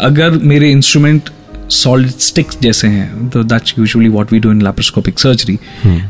अगर 0.00 0.38
मेरे 0.44 0.70
इंस्ट्रूमेंट 0.70 1.30
सॉलिड 1.72 2.10
स्टिक्स 2.20 2.58
जैसे 2.62 2.88
हैं 2.88 3.28
तो 3.30 3.42
that's 3.44 3.74
usually 3.78 4.08
what 4.08 4.32
we 4.32 4.38
do 4.38 4.50
in 4.52 4.62
laparoscopic 4.62 5.18
surgery 5.18 5.58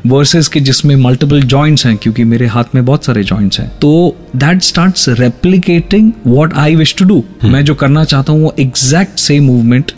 versus 0.07 0.49
के 0.49 0.61
जिसमें 0.61 0.95
मल्टीपल 0.97 1.43
जॉइंट्स 1.45 1.87
हैं 1.87 1.97
क्योंकि 1.97 2.25
मेरे 2.25 2.47
हाथ 2.47 2.75
में 2.75 2.85
बहुत 2.85 3.05
सारे 3.05 3.23
जॉइंट्स 3.25 3.61
हैं। 3.61 3.69
तो 3.81 4.17
that 4.37 4.63
starts 4.63 5.09
replicating 5.21 6.13
what 6.27 6.55
I 6.55 6.77
wish 6.77 6.95
to 6.99 7.05
do 7.05 7.23
मैं 7.45 7.65
जो 7.65 7.75
करना 7.75 8.05
चाहता 8.05 8.33
हूँ 8.33 8.43
वो 8.43 8.55
exact 8.59 9.19
same 9.19 9.45
movement 9.45 9.93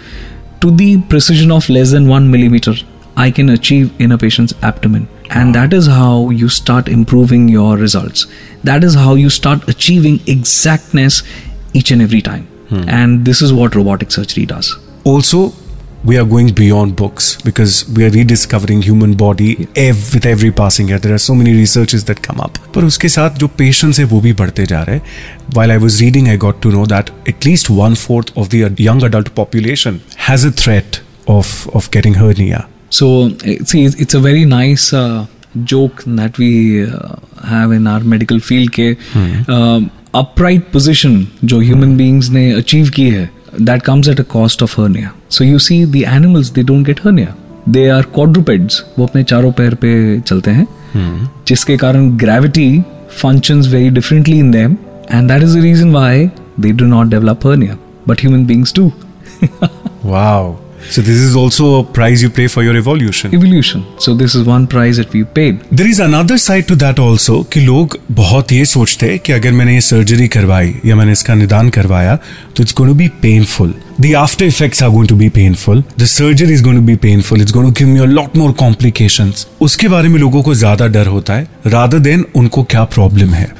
to 0.60 0.70
the 0.70 0.96
precision 1.10 1.52
of 1.52 1.72
less 1.72 1.88
than 1.88 2.08
one 2.08 2.22
millimetre 2.28 2.84
I 3.23 3.31
can 3.39 3.51
achieve 3.55 3.89
in 4.01 4.11
a 4.11 4.15
patient's 4.25 4.55
abdomen 4.63 5.07
And 5.41 5.55
that 5.57 5.71
is 5.75 5.85
how 5.97 6.15
you 6.39 6.47
start 6.55 6.89
improving 6.95 7.45
your 7.51 7.69
results. 7.81 8.23
That 8.69 8.83
is 8.87 8.95
how 9.03 9.13
you 9.19 9.29
start 9.35 9.63
achieving 9.73 10.17
exactness 10.33 11.15
each 11.79 11.91
and 11.95 12.05
every 12.05 12.19
time. 12.27 12.43
And 12.97 13.29
this 13.29 13.41
is 13.45 13.53
what 13.59 13.75
robotic 13.79 14.11
surgery 14.17 14.43
does. 14.51 14.69
Also, 15.13 15.39
we 16.09 16.17
are 16.23 16.25
going 16.33 16.51
beyond 16.59 16.95
books 17.01 17.29
because 17.47 17.75
we 17.97 18.05
are 18.05 18.11
rediscovering 18.17 18.83
human 18.89 19.15
body 19.23 19.49
ev- 19.85 20.03
with 20.17 20.27
every 20.33 20.51
passing 20.59 20.91
year. 20.93 20.99
There 21.07 21.15
are 21.17 21.23
so 21.25 21.35
many 21.41 21.53
researches 21.61 22.05
that 22.11 22.21
come 22.27 22.43
up. 22.47 22.59
पर 22.75 22.85
उसके 22.91 23.09
साथ 23.15 23.37
जो 23.43 23.47
patients 23.63 23.99
है 23.99 24.05
वो 24.13 24.19
भी 24.27 24.33
बढ़ते 24.43 24.65
जा 24.73 24.81
रहे 24.89 24.97
हैं 24.97 25.55
While 25.57 25.75
I 25.77 25.79
was 25.85 25.99
reading, 26.03 26.29
I 26.35 26.37
got 26.45 26.61
to 26.67 26.73
know 26.75 26.85
that 26.93 27.11
at 27.33 27.49
least 27.49 27.73
one 27.79 27.97
fourth 28.03 28.35
of 28.43 28.53
the 28.55 28.61
young 28.89 29.03
adult 29.09 29.33
population 29.41 29.99
has 30.29 30.47
a 30.51 30.53
threat 30.63 31.01
of 31.39 31.55
of 31.81 31.91
getting 31.97 32.21
hernia. 32.23 32.61
So, 32.90 33.06
eh, 33.44 33.58
see, 33.64 33.84
it's 33.84 33.96
it's 34.04 34.14
a 34.14 34.20
very 34.20 34.44
nice 34.44 34.92
uh, 34.92 35.26
joke 35.64 36.02
that 36.20 36.38
we 36.38 36.84
uh, 36.84 37.16
have 37.44 37.72
in 37.72 37.86
our 37.86 38.00
medical 38.14 38.38
field 38.40 38.70
के 38.78 38.86
uh, 39.56 39.80
upright 40.20 40.70
position 40.76 41.18
जो 41.44 41.60
human 41.62 41.96
beings 41.98 42.30
ने 42.30 42.44
achieve 42.60 42.90
की 42.90 43.08
है 43.10 43.28
that 43.68 43.84
comes 43.88 44.08
at 44.12 44.20
a 44.20 44.24
cost 44.24 44.62
of 44.62 44.74
hernia. 44.78 45.12
So 45.28 45.44
you 45.44 45.58
see 45.58 45.84
the 45.96 46.04
animals 46.06 46.52
they 46.52 46.62
don't 46.62 46.88
get 46.90 47.00
hernia. 47.06 47.34
They 47.76 47.88
are 47.96 48.02
quadrupeds. 48.18 48.82
वो 48.98 49.06
अपने 49.06 49.22
चारों 49.32 49.52
पैर 49.60 49.74
पे 49.84 50.20
चलते 50.20 50.50
हैं 50.50 50.66
जिसके 51.48 51.76
कारण 51.76 52.10
gravity 52.24 52.68
functions 53.22 53.66
very 53.74 53.90
differently 53.98 54.38
in 54.44 54.50
them 54.56 54.78
and 55.08 55.30
that 55.30 55.44
is 55.48 55.54
the 55.58 55.62
reason 55.66 55.92
why 55.98 56.30
they 56.66 56.72
do 56.82 56.88
not 56.94 57.10
develop 57.16 57.44
hernia. 57.50 57.76
But 58.06 58.24
human 58.26 58.46
beings 58.52 58.72
do. 58.80 58.92
Wow. 60.04 60.58
So 60.90 61.02
this 61.02 61.22
is 61.22 61.34
also 61.36 61.66
a 61.74 61.84
price 61.96 62.22
you 62.22 62.30
pay 62.36 62.46
for 62.48 62.62
your 62.64 62.76
evolution. 62.76 63.34
Evolution. 63.38 63.82
So 64.04 64.14
this 64.20 64.34
is 64.38 64.46
one 64.48 64.66
price 64.74 65.00
that 65.00 65.16
we 65.16 65.22
paid. 65.38 65.58
There 65.74 65.86
is 65.86 66.02
another 66.02 66.36
side 66.36 66.66
to 66.66 66.74
that 66.76 66.98
also 67.00 67.42
कि 67.52 67.60
लोग 67.60 67.98
बहुत 68.12 68.52
ये 68.52 68.64
सोचते 68.64 69.06
हैं 69.10 69.18
कि 69.18 69.32
अगर 69.32 69.52
मैंने 69.52 69.74
ये 69.74 69.80
सर्जरी 69.80 70.28
करवाई 70.28 70.74
या 70.86 70.96
मैंने 70.96 71.12
इसका 71.12 71.34
निदान 71.34 71.68
करवाया 71.70 72.16
तो 72.56 72.62
it's 72.62 72.74
going 72.78 72.92
to 72.92 72.98
be 72.98 73.08
painful 73.22 73.74
the 74.00 74.14
after 74.16 74.44
effects 74.44 74.82
are 74.82 74.90
going 74.90 75.08
to 75.08 75.16
be 75.16 75.28
painful 75.38 75.82
the 75.98 76.04
surgery 76.04 76.52
is 76.54 76.62
going 76.64 76.78
to 76.78 76.84
be 76.86 76.96
painful 77.06 77.40
it's 77.42 77.52
going 77.52 77.68
to 77.68 77.74
give 77.78 77.94
me 77.94 78.00
a 78.00 78.04
lot 78.04 78.36
more 78.36 78.52
complications 78.58 79.46
उसके 79.60 79.88
बारे 79.88 80.08
में 80.08 80.18
लोगों 80.20 80.42
को 80.42 80.54
ज़्यादा 80.54 80.86
डर 80.86 81.06
होता 81.06 81.34
है। 81.34 81.48
रादर 81.66 81.98
देन 81.98 82.24
उनको 82.36 82.62
क्या 82.62 82.84
प्रॉब्लम 82.94 83.34
है? 83.34 83.50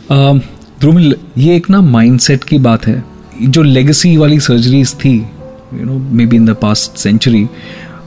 ध्रुमिल 0.81 1.15
ये 1.39 1.57
एक 1.57 1.71
ना 1.71 1.81
माइंडसेट 1.81 2.45
की 2.45 2.59
बात 2.59 2.87
है। 2.87 3.03
जो 3.43 3.63
लेगेसी 3.63 4.17
वाली 4.17 4.39
सर्जरीज 4.41 4.93
थी 4.95 5.19
you 5.75 5.85
know 5.85 5.99
maybe 6.27 6.37
in 6.37 6.47
the 6.47 6.51
past 6.51 6.99
century 6.99 7.47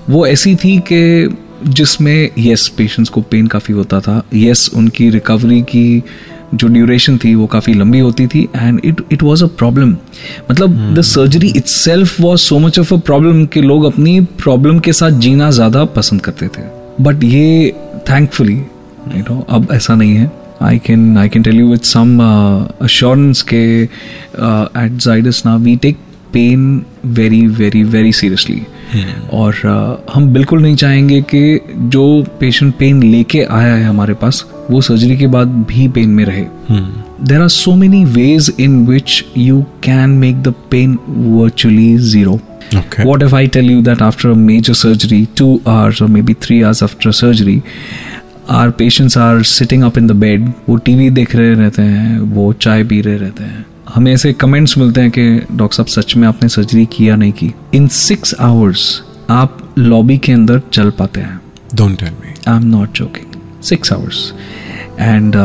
वो 0.10 0.28
ऐसी 0.28 0.56
थी 0.56 0.78
कि 0.92 1.36
जिसमें 1.68 2.30
यस 2.38 2.68
पेशेंट्स 2.68 3.10
को 3.10 3.22
पेन 3.22 3.48
काफ़ी 3.48 3.74
होता 3.74 4.00
था। 4.00 4.24
यस 4.34 4.70
उनकी 4.76 5.10
रिकवरी 5.10 5.62
की 5.62 6.04
जो 6.54 6.68
ड्यूरेशन 6.68 7.18
थी 7.18 7.36
वो 7.36 7.46
काफ़ी 7.48 7.74
लंबी 7.74 8.00
होती 8.00 8.28
थी 8.28 8.48
and 8.56 8.82
it 8.86 9.02
it 9.12 9.24
was 9.24 9.44
a 9.44 9.46
problem 9.46 9.90
मतलब 10.52 10.96
the 10.96 11.02
surgery 11.02 11.48
itself 11.66 12.22
was 12.22 12.40
so 12.40 12.60
much 12.60 12.80
of 12.80 12.94
a 12.94 12.98
problem 12.98 13.46
कि 13.46 13.62
लोग 13.62 13.84
अपनी 13.84 14.20
प्रॉब्लम 14.20 14.80
के 14.80 14.94
साथ 14.94 15.12
जीना 15.12 15.52
ज़्यादा 15.52 15.86
पसंद 15.86 16.22
करते 16.22 16.48
थे। 16.48 16.64
बट 17.02 17.24
ये 17.24 17.74
थैंकफुली 18.10 18.58
यू 19.16 19.22
नो 19.22 19.46
अब 19.50 19.68
ऐसा 19.72 19.96
नहीं 19.96 20.16
है। 20.16 20.42
I 20.62 20.76
can 20.88 21.06
I 21.18 21.22
can 21.34 21.44
tell 21.46 21.56
you 21.60 21.68
with 21.68 21.86
some 21.90 22.12
uh, 22.24 22.88
assurance 22.88 23.42
के 23.54 23.86
uh, 23.86 24.66
at 24.82 25.00
Zydus 25.06 25.40
now 25.46 25.56
we 25.64 25.76
pain 26.36 26.68
very 27.20 27.42
very 27.62 27.84
very 27.96 28.12
seriously 28.22 28.60
और 29.34 29.54
uh, 29.66 30.14
हम 30.14 30.28
बिल्कुल 30.34 30.62
नहीं 30.62 30.76
चाहेंगे 30.76 31.22
कि 31.34 31.60
जो 31.96 32.04
पेशेंट 32.40 32.74
पेन 32.80 33.04
लेके 33.04 33.44
आया 33.44 33.74
है 33.76 33.84
हमारे 33.84 34.14
पास 34.24 34.44
वो 34.70 34.82
सर्जरी 34.82 35.18
के 35.18 35.28
बाद 35.36 35.48
भी 35.70 35.88
पेन 35.98 36.10
में 36.20 36.24
रहे 36.26 36.46
there 37.30 37.42
are 37.46 37.52
so 37.56 37.72
many 37.80 38.04
ways 38.18 38.48
in 38.66 38.78
which 38.92 39.16
you 39.48 39.58
can 39.88 40.14
make 40.22 40.38
the 40.48 40.54
pain 40.74 40.96
virtually 41.40 41.90
zero 42.14 42.40
Okay. 42.80 43.04
what 43.08 43.24
if 43.26 43.34
i 43.38 43.46
tell 43.56 43.70
you 43.70 43.80
that 43.86 44.02
after 44.06 44.30
a 44.32 44.36
major 44.42 44.74
surgery 44.82 45.18
two 45.40 45.48
hours 45.72 46.00
or 46.04 46.08
maybe 46.14 46.34
three 46.46 46.60
hours 46.68 46.82
after 46.86 47.12
surgery 47.18 47.56
our 48.60 48.72
patients 48.72 49.18
are 49.26 49.44
sitting 49.54 49.84
up 49.88 49.98
in 50.02 50.08
the 50.12 50.16
bed 50.22 50.46
वो 50.70 50.78
TV 50.86 51.10
देख 51.18 51.36
रहे 51.36 51.54
रहते 51.56 51.82
हैं 51.82 52.20
वो 52.36 52.52
चाय 52.66 52.84
P 52.92 53.02
रहे 53.02 53.18
रहते 53.18 53.44
हैं 53.44 53.66
हमें 53.90 54.12
ऐसे 54.14 54.32
कमेंट्स 54.34 54.78
मिलते 54.78 55.02
हैं 55.02 55.12
कि 55.12 55.22
डॉक्टर 55.52 55.76
साहब 55.76 55.88
सच 55.88 56.16
में 56.16 56.28
आपने 56.28 56.50
सर्जरी 56.50 56.86
किया 56.86 57.16
नहीं 57.16 57.32
की? 57.32 57.54
इन 57.74 57.88
सिक्स 57.88 58.34
आवर्स 58.40 59.02
आप 59.30 59.74
लॉबी 59.78 60.18
के 60.18 60.32
अंदर 60.32 60.62
चल 60.74 60.90
पाते 60.90 61.22
हैं। 61.22 61.40
Don't 61.76 62.00
tell 62.00 62.10
me 62.10 62.34
I 62.48 62.58
am 62.58 62.66
not 62.68 62.94
joking 62.96 63.62
six 63.64 63.94
hours 63.94 64.34
and 65.00 65.36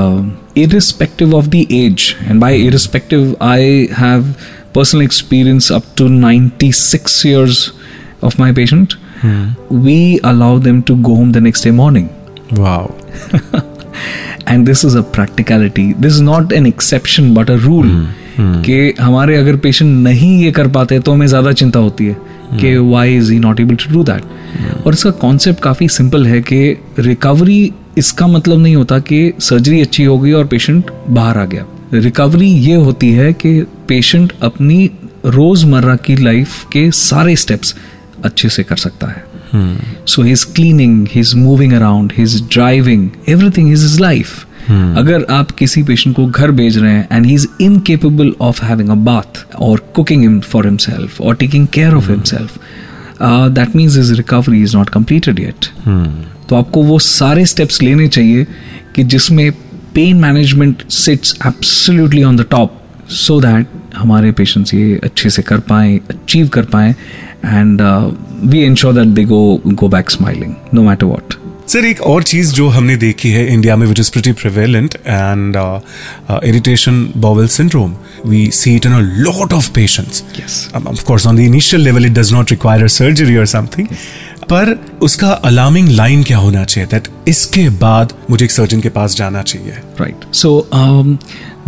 irrespective 0.56 1.34
of 1.34 1.46
the 1.46 1.54
age 1.54 2.14
and 2.22 2.40
by 2.40 2.58
irrespective 2.58 3.36
I 3.42 3.88
have 3.98 4.34
personal 4.74 5.02
experience 5.02 5.72
up 5.72 5.84
to 5.96 6.08
ninety 6.08 6.72
six 6.72 7.24
years 7.26 7.72
of 8.24 8.40
my 8.40 8.52
patient 8.52 8.94
we 9.72 10.16
allow 10.24 10.58
them 10.58 10.80
to 10.80 10.96
go 10.96 11.14
home 11.14 11.32
the 11.32 11.36
next 11.36 11.64
day 11.64 11.70
morning 11.70 12.08
wow 12.52 12.92
and 14.48 14.66
this 14.66 14.84
is 14.84 14.98
a 14.98 15.00
practicality 15.00 15.92
this 16.00 16.12
is 16.12 16.22
not 16.22 16.52
an 16.52 16.66
exception 16.66 17.34
but 17.34 17.50
a 17.50 17.54
rule 17.54 18.06
कि 18.40 18.94
हमारे 19.00 19.36
अगर 19.36 19.56
patient 19.56 19.90
नहीं 20.04 20.38
ये 20.38 20.50
कर 20.52 20.68
पाते 20.68 20.98
तो 21.00 21.12
हमें 21.12 21.26
ज़्यादा 21.26 21.52
चिंता 21.52 21.78
होती 21.78 22.06
है 22.06 22.16
कि 22.60 22.76
why 22.76 23.16
is 23.16 23.32
he 23.32 23.38
not 23.38 23.60
able 23.60 23.74
to 23.74 23.92
do 23.92 24.02
that 24.04 24.86
और 24.86 24.94
इसका 24.94 25.10
कॉन्सेप्ट 25.10 25.60
काफ़ी 25.60 25.88
सिंपल 25.88 26.26
है 26.26 26.40
कि 26.42 26.76
रिकवरी 26.98 27.72
इसका 27.98 28.26
मतलब 28.26 28.58
नहीं 28.58 28.76
होता 28.76 28.98
कि 28.98 29.32
सर्जरी 29.40 29.80
अच्छी 29.80 30.04
हो 30.04 30.18
गई 30.18 30.32
और 30.32 30.46
पेशेंट 30.46 30.90
बाहर 31.10 31.38
आ 31.38 31.44
गया। 31.44 31.64
रिकवरी 31.94 32.48
ये 32.48 32.74
होती 32.74 33.10
है 33.12 33.32
कि 33.32 33.60
पेशेंट 33.88 34.32
अपनी 34.42 34.90
रोज़मर्रा 35.26 35.96
की 35.96 36.16
लाइफ 36.16 36.64
के 36.64 36.90
सारे 36.90 37.36
स्टेप्स 37.36 37.74
अच्छे 38.24 38.48
से 38.48 38.62
कर 38.62 38.76
सकता 38.76 39.06
है। 39.06 39.24
So 40.06 40.22
he's 40.24 40.44
cleaning, 40.56 40.94
he's 41.06 41.32
moving 41.42 41.72
around, 41.72 42.12
he's 42.12 42.34
driving, 42.56 43.04
everything 43.26 43.68
is 43.74 43.84
his 43.86 43.98
life. 44.66 44.98
अगर 44.98 45.24
आप 45.30 45.50
किसी 45.50 45.82
पेशेंट 45.82 46.14
को 46.16 46.26
घर 46.26 46.50
भेज 46.52 46.78
रहे 46.78 46.92
हैं 46.92 47.08
and 47.12 47.26
he 47.26 47.34
is 47.34 47.46
incapable 47.60 48.32
of 48.40 48.64
having 48.64 48.88
a 48.88 48.94
bath 49.04 49.44
और 49.60 49.82
कुकिंग 49.94 50.22
हिम 50.22 50.40
फॉर 50.42 50.66
हिमसेल्फ 50.66 51.20
और 51.20 51.36
taking 51.36 51.66
care 51.68 51.94
of 51.94 52.10
himself 52.10 52.58
that 53.52 53.76
means 53.76 53.96
is 53.98 54.12
recovery 54.14 54.62
is 54.62 54.76
not 54.76 54.88
completed 54.88 55.40
yet 55.40 55.66
तो 56.48 56.56
आपको 56.56 56.82
वो 56.82 56.98
सारे 57.00 57.46
स्टेप्स 57.46 57.82
लेने 57.82 58.08
चाहिए 58.08 58.46
कि 58.94 59.04
जिसमें 59.04 59.50
pain 59.94 60.16
management 60.16 60.88
sits 60.90 61.34
absolutely 61.46 62.22
on 62.24 62.36
the 62.36 62.46
top 62.50 62.80
so 63.10 63.40
that 63.40 63.66
हमारे 63.96 64.32
पेशेंट्स 64.32 64.74
ये 64.74 65.00
अच्छे 65.04 65.30
से 65.30 65.42
कर 65.42 65.60
पाए 65.68 65.96
अचीव 66.10 66.48
कर 66.48 66.64
पाए 66.72 66.90
and 67.44 67.82
we 68.44 68.64
ensure 68.64 68.94
that 68.94 69.14
they 69.14 69.24
go 69.24 69.40
go 69.68 69.88
back 69.88 70.10
smiling 70.10 70.54
no 70.74 70.82
matter 70.82 71.06
what 71.06 71.34
sir 71.68 71.84
एक 71.84 72.00
और 72.00 72.22
चीज़ 72.22 72.52
जो 72.54 72.68
हमने 72.68 72.96
देखी 72.96 73.30
है 73.30 73.46
इंडिया 73.52 73.76
में 73.76 73.86
which 73.86 74.00
is 74.00 74.10
pretty 74.12 74.32
prevalent 74.32 74.94
and 74.96 75.56
irritation 76.44 77.00
bowel 77.16 77.48
syndrome 77.48 77.94
we 78.26 78.46
see 78.54 78.74
it 78.76 78.86
in 78.86 78.92
a 78.92 79.00
lot 79.00 79.52
of 79.52 79.70
patients 79.70 80.22
of 80.76 81.04
course 81.04 81.26
on 81.26 81.36
the 81.36 81.40
initial 81.40 81.82
level 81.82 82.06
it 82.06 82.12
does 82.12 82.32
not 82.32 82.50
require 82.50 82.84
a 82.84 82.88
surgery 82.96 83.36
और 83.36 83.46
something 83.46 83.88
पर 84.52 84.98
उसका 85.02 85.30
अलार्मिंग 85.50 85.88
लाइन 85.88 86.22
क्या 86.22 86.38
होना 86.38 86.64
चाहिए 86.64 86.88
that 86.90 87.08
इसके 87.28 87.68
बाद 87.82 88.12
मुझे 88.30 88.44
एक 88.44 88.50
सर्जन 88.50 88.80
के 88.80 88.88
पास 88.96 89.16
जाना 89.16 89.42
चाहिए. 89.42 89.74
So 90.32 90.50
um, 90.78 91.18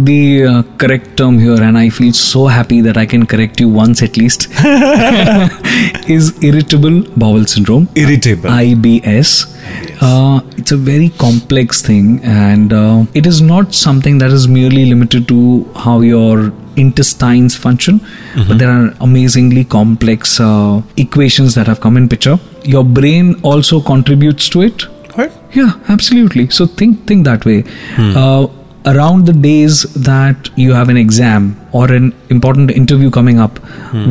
the 0.08 0.44
uh, 0.46 0.62
correct 0.82 1.16
term 1.16 1.38
here, 1.38 1.60
and 1.68 1.78
I 1.78 1.88
feel 1.88 2.12
so 2.12 2.46
happy 2.46 2.80
that 2.82 2.96
I 2.96 3.06
can 3.06 3.26
correct 3.26 3.60
you 3.60 3.68
once 3.68 4.02
at 4.02 4.16
least, 4.16 4.46
is 6.16 6.32
irritable 6.50 7.00
bowel 7.16 7.46
syndrome. 7.46 7.88
Irritable. 7.96 8.50
IBS. 8.50 9.32
Uh, 10.00 10.40
it's 10.56 10.72
a 10.72 10.76
very 10.76 11.10
complex 11.24 11.82
thing, 11.82 12.20
and 12.22 12.72
uh, 12.72 13.04
it 13.14 13.26
is 13.26 13.40
not 13.40 13.74
something 13.74 14.18
that 14.18 14.30
is 14.30 14.46
merely 14.46 14.84
limited 14.94 15.26
to 15.28 15.42
how 15.74 16.00
your 16.00 16.52
intestines 16.78 17.56
function, 17.56 18.00
but 18.48 18.58
there 18.58 18.70
are 18.70 18.94
amazingly 19.00 19.64
complex 19.64 20.38
uh, 20.40 20.82
equations 20.96 21.54
that 21.54 21.66
have 21.66 21.80
come 21.80 21.96
in 21.96 22.08
picture. 22.08 22.38
Your 22.64 22.84
brain 22.84 23.34
also 23.42 23.80
contributes 23.80 24.48
to 24.50 24.62
it. 24.62 24.82
What? 25.16 25.32
Yeah, 25.52 25.72
absolutely. 25.88 26.48
So 26.50 26.66
think 26.66 27.06
think 27.06 27.24
that 27.24 27.44
way. 27.44 27.64
Uh, 27.98 28.46
around 28.86 29.26
the 29.26 29.32
days 29.32 29.82
that 30.08 30.50
you 30.56 30.72
have 30.72 30.88
an 30.88 30.96
exam 30.96 31.48
or 31.72 31.92
an 31.92 32.12
important 32.30 32.70
interview 32.70 33.10
coming 33.10 33.38
up, 33.38 33.58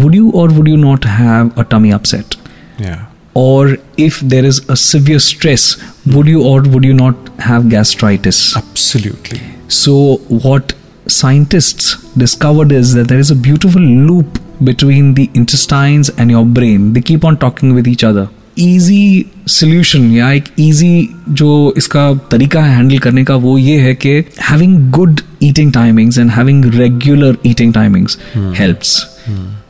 would 0.04 0.14
you 0.14 0.32
or 0.32 0.48
would 0.50 0.68
you 0.68 0.78
not 0.78 1.04
have 1.04 1.58
a 1.58 1.64
tummy 1.64 1.92
upset? 1.92 2.36
Yeah. 2.78 3.06
Or 3.34 3.78
if 3.98 4.20
there 4.20 4.44
is 4.44 4.68
a 4.68 4.76
severe 4.76 5.20
stress, 5.20 5.66
would 6.08 6.28
you 6.28 6.44
or 6.44 6.62
would 6.62 6.84
you 6.84 6.94
not 6.94 7.16
have 7.40 7.70
gastritis? 7.70 8.58
Absolutely. 8.58 9.40
So, 9.68 10.18
what 10.48 10.74
scientists 11.10 11.96
discovered 12.16 12.72
is 12.72 12.94
that 12.96 13.08
there 13.08 13.20
is 13.20 13.32
a 13.32 13.36
beautiful 13.36 13.82
loop 13.82 14.40
between 14.64 15.14
the 15.14 15.30
intestines 15.36 16.10
and 16.10 16.32
your 16.32 16.46
brain. 16.46 16.94
They 16.94 17.02
keep 17.02 17.26
on 17.26 17.38
talking 17.38 17.76
with 17.76 17.88
each 17.94 18.04
other. 18.10 18.28
Easy 18.60 19.26
solution 19.48 20.12
या 20.12 20.32
एक 20.34 20.44
easy 20.60 21.10
जो 21.40 21.74
इसका 21.78 22.14
तरीका 22.32 22.62
है 22.62 22.76
handle 22.76 22.98
करने 23.00 23.24
का 23.26 23.36
वो 23.44 23.58
ये 23.58 23.78
है 23.80 23.94
कि 23.96 24.14
having 24.50 24.90
good 24.92 25.22
eating 25.44 25.72
timings 25.74 26.18
and 26.18 26.32
having 26.32 26.66
regular 26.76 27.38
eating 27.46 27.74
timings 27.74 28.18
helps 28.58 28.96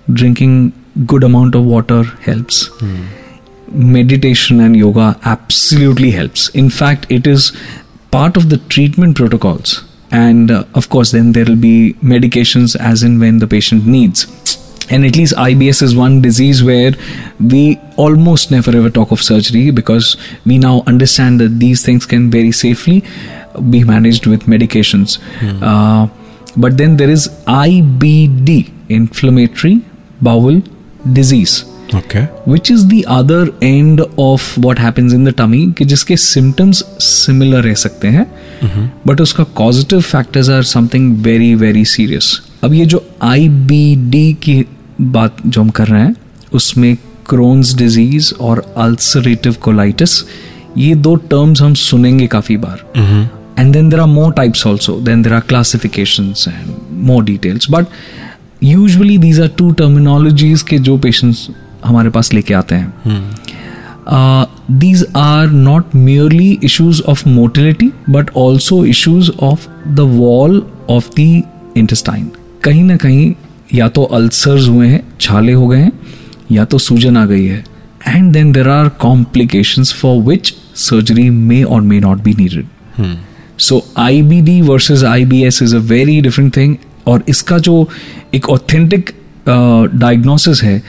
drinking 0.10 0.72
good 0.98 1.26
amount 1.26 1.56
of 1.56 1.66
water 1.74 2.12
helps 2.28 2.70
meditation 3.94 4.60
and 4.66 4.76
yoga 4.78 5.20
absolutely 5.26 6.12
helps. 6.12 6.50
In 6.50 6.70
fact, 6.70 7.06
it 7.10 7.28
is 7.28 7.52
part 8.12 8.38
of 8.38 8.50
the 8.50 8.58
treatment 8.76 9.18
protocols. 9.18 9.84
And 10.12 10.52
uh, 10.52 10.64
of 10.74 10.90
course, 10.90 11.12
then 11.12 11.34
there 11.34 11.46
will 11.46 11.56
be 11.56 11.94
medications 12.02 12.76
as 12.80 13.04
in 13.04 13.20
when 13.20 13.40
the 13.40 13.48
patient 13.48 13.86
needs. 13.86 14.26
And 14.90 15.06
at 15.06 15.18
least 15.18 15.34
IBS 15.36 15.82
is 15.82 15.96
one 15.96 16.22
disease 16.22 16.64
where 16.64 16.94
we 17.42 17.78
almost 17.98 18.52
never 18.52 18.76
ever 18.76 18.90
talk 18.90 19.12
of 19.12 19.22
surgery 19.22 19.70
because 19.70 20.16
we 20.46 20.58
now 20.58 20.84
understand 20.88 21.42
that 21.42 21.60
these 21.60 21.86
things 21.86 22.06
can 22.06 22.32
very 22.32 22.54
safely 22.54 23.04
be 23.70 23.84
managed 23.84 24.28
with 24.28 24.44
medications. 24.44 25.20
Uh, 25.62 26.08
but 26.56 26.78
then 26.78 26.96
there 26.96 27.10
is 27.10 27.28
IBD, 27.46 28.72
inflammatory 28.88 29.82
bowel 30.22 30.62
disease. 31.12 31.66
Which 32.48 32.72
is 32.72 32.86
the 32.86 33.02
other 33.08 33.52
end 33.64 34.02
of 34.20 34.60
what 34.60 34.80
happens 34.80 35.14
in 35.14 35.26
the 35.26 35.34
tummy 35.38 35.66
कि 35.78 35.86
जिसके 35.86 36.18
symptoms 36.18 36.84
similar 37.00 37.64
रह 37.64 37.74
सकते 37.74 38.08
हैं 38.08 38.26
but 39.08 39.22
उसका 39.22 39.44
positive 39.44 40.02
factors 40.02 40.50
are 40.50 40.64
something 40.64 41.16
very 41.18 41.56
very 41.56 41.86
serious 41.86 42.42
अब 42.64 42.74
ये 42.74 42.86
जो 42.86 43.04
आई 43.24 43.50
B 43.50 43.96
D 44.10 44.34
की 44.34 44.66
बात 45.02 45.38
जो 45.46 45.62
हम 45.62 45.70
कर 45.70 45.88
रहे 45.88 46.02
हैं 46.02 46.16
उसमें 46.54 46.96
क्रोन्स 47.30 47.76
डिज़ीज़ 47.76 48.34
और 48.42 48.74
अल्सरेटिव 48.78 49.56
कोलाइटिस 49.62 50.24
ये 50.78 50.96
दो 50.96 51.16
टर्म्स 51.16 51.62
हम 51.62 51.74
सुनेंगे 51.74 52.28
काफ़ी 52.28 52.58
बार. 52.58 52.84
And 53.60 53.74
then 53.74 53.90
there 53.90 54.00
are 54.00 54.08
more 54.08 54.34
types 54.34 54.68
also 54.68 55.00
then 55.02 55.22
there 55.22 55.34
are 55.34 55.40
classification 55.40 56.34
and 56.48 56.74
more 57.06 57.24
details 57.24 57.68
but 57.72 57.86
usually 58.64 59.18
these 59.18 59.40
are 59.42 59.48
two 59.48 59.72
terminologies 59.72 60.62
के 60.62 60.78
जो 60.80 60.98
पेशेंट्स 60.98 61.48
हमारे 61.86 62.10
पास 62.10 62.34
लेके 62.34 62.54
आते 62.54 62.76
हैं। 62.76 62.94
These 64.72 65.06
are 65.16 65.48
not 65.48 65.96
merely 65.98 66.64
issues 66.64 67.02
of 67.02 67.28
motility 67.30 67.92
but 68.10 68.30
also 68.38 68.84
issues 68.86 69.32
of 69.44 69.68
the 69.88 70.00
wall 70.00 70.62
of 70.90 71.10
the 71.20 71.42
intestine 71.78 72.30
कहीं 72.64 72.84
ना 72.84 72.96
कहीं 72.98 73.34
या 73.74 73.88
तो 73.88 74.04
अल्सर्स 74.04 74.68
हुए 74.68 74.88
हैं 74.88 75.02
छाले 75.22 75.54
हो 75.54 75.68
गए 75.68 75.80
हैं 75.80 75.92
या 76.52 76.66
तो 76.66 76.78
सूजन 76.78 77.18
आ 77.18 77.26
गई 77.26 77.46
है। 77.46 77.64
And 78.08 78.32
then 78.34 78.52
there 78.52 78.70
are 78.70 78.90
complication 79.02 79.84
for 79.84 80.22
which 80.24 80.54
surgery 80.76 81.30
may 81.30 81.64
or 81.64 81.82
may 81.82 82.00
not 82.00 82.24
be 82.24 82.34
needed 82.34 83.18
so 83.60 83.82
I 83.98 84.22
B 84.22 84.42
D 84.42 84.62
versus 84.62 85.04
I 85.06 85.26
B 85.26 85.44
S 85.44 85.62
is 85.62 85.76
a 85.76 85.80
very 85.80 86.20
different 86.22 86.56
thing 86.58 86.76
और 87.08 87.24
इसका 87.30 87.58
जो 87.58 87.88
एक 88.34 88.50
ऑथेंटिक 88.50 89.10
डायग्नोसिस 89.96 90.64
है 90.64 90.82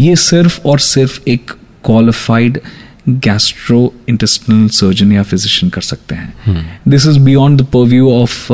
ये 0.00 0.16
सिर्फ 0.16 0.66
और 0.66 0.80
सिर्फ 0.80 1.28
एक 1.28 1.50
क्वालिफाइड 1.84 2.60
गैस्ट्रो 3.08 3.80
इंटेस्टिनल 4.08 4.68
सर्जन 4.80 5.12
या 5.12 5.22
फिजिशियन 5.22 5.70
कर 5.70 5.82
सकते 5.82 6.14
हैं 6.14 6.80
this 6.88 7.06
is 7.06 7.18
beyond 7.30 7.60
the 7.60 7.66
purview 7.74 8.10
of 8.12 8.46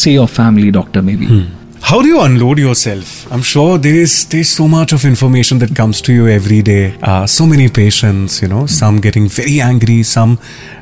say 0.00 0.16
of 0.16 0.34
family 0.36 0.70
doctor 0.80 1.00
maybe 1.16 1.44
How 1.86 1.96
do 2.02 2.08
you 2.08 2.20
unload 2.20 2.58
yourself? 2.58 3.10
I'm 3.34 3.42
sure 3.48 3.78
there 3.78 3.98
is 4.04 4.14
there's 4.30 4.52
so 4.52 4.64
much 4.70 4.92
of 4.94 5.04
information 5.10 5.60
that 5.62 5.74
comes 5.80 6.00
to 6.06 6.14
you 6.14 6.24
every 6.26 6.56
day. 6.68 6.94
Uh, 7.00 7.26
so 7.34 7.46
many 7.50 7.66
patients, 7.76 8.38
you 8.44 8.48
know, 8.52 8.62
some 8.76 8.98
getting 9.04 9.28
very 9.36 9.54
angry, 9.66 9.98
some 10.12 10.32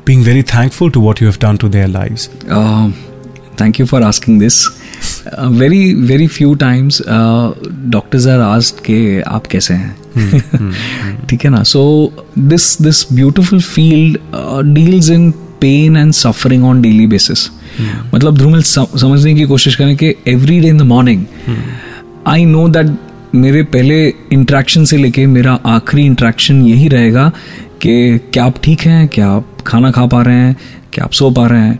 being 0.07 0.23
very 0.29 0.41
thankful 0.53 0.89
to 0.95 1.03
what 1.03 1.21
you 1.23 1.27
have 1.27 1.37
done 1.43 1.59
to 1.65 1.69
their 1.75 1.91
lives. 1.97 2.25
Um, 2.59 2.95
thank 3.61 3.77
you 3.77 3.85
for 3.85 4.01
asking 4.07 4.39
this. 4.39 4.57
Uh, 5.00 5.48
very 5.96 6.26
few 6.26 6.54
times 6.54 7.02
doctors 7.08 8.26
are 8.26 8.38
doctors 8.38 8.60
are 8.60 8.70
asked 8.70 8.86
के 8.86 9.20
आप 9.20 9.46
कैसे 9.46 9.74
हैं 9.74 9.96
ठीक 11.30 11.44
है 11.44 11.50
ना? 11.50 11.62
So 11.62 12.12
this 12.38 12.82
this 12.82 13.12
beautiful 13.12 13.60
field 13.60 14.18
deals 14.74 15.10
in 15.10 15.30
pain 15.30 15.96
and 15.96 16.12
suffering 16.12 16.64
on 16.64 16.82
daily 16.82 17.06
basis 17.06 17.50
मतलब 18.14 18.38
ध्रुमिल 18.38 18.62
समझने 18.62 19.34
की 19.34 19.44
कोशिश 19.44 19.76
करें 19.76 19.96
कि 19.96 20.14
every 20.28 20.60
day 20.60 20.68
in 20.68 20.78
the 20.78 20.82
morning 20.82 21.24
I 22.26 22.44
know 22.44 22.68
that 22.68 22.96
मेरे 23.34 23.62
पहले 23.62 24.08
इंट्रैक्शन 24.32 24.84
से 24.84 24.96
लेके 24.96 25.26
मेरा 25.26 25.60
आखिरी 25.66 26.06
इंट्रैक्शन 26.06 26.66
यही 26.66 26.88
रहेगा 26.88 27.32
कि 27.82 28.18
क्या 28.18 28.44
आप 28.44 28.54
ठीक 28.62 28.80
हैं 28.80 29.08
क्या 29.08 29.28
आप 29.28 29.58
खाना 29.66 29.90
खा 29.90 30.06
पा 30.06 30.22
रहे 30.22 30.36
हैं 30.36 30.56
क्या 30.92 31.04
आप 31.04 31.12
सो 31.12 31.30
पा 31.30 31.46
रहे 31.46 31.60
हैं। 31.60 31.78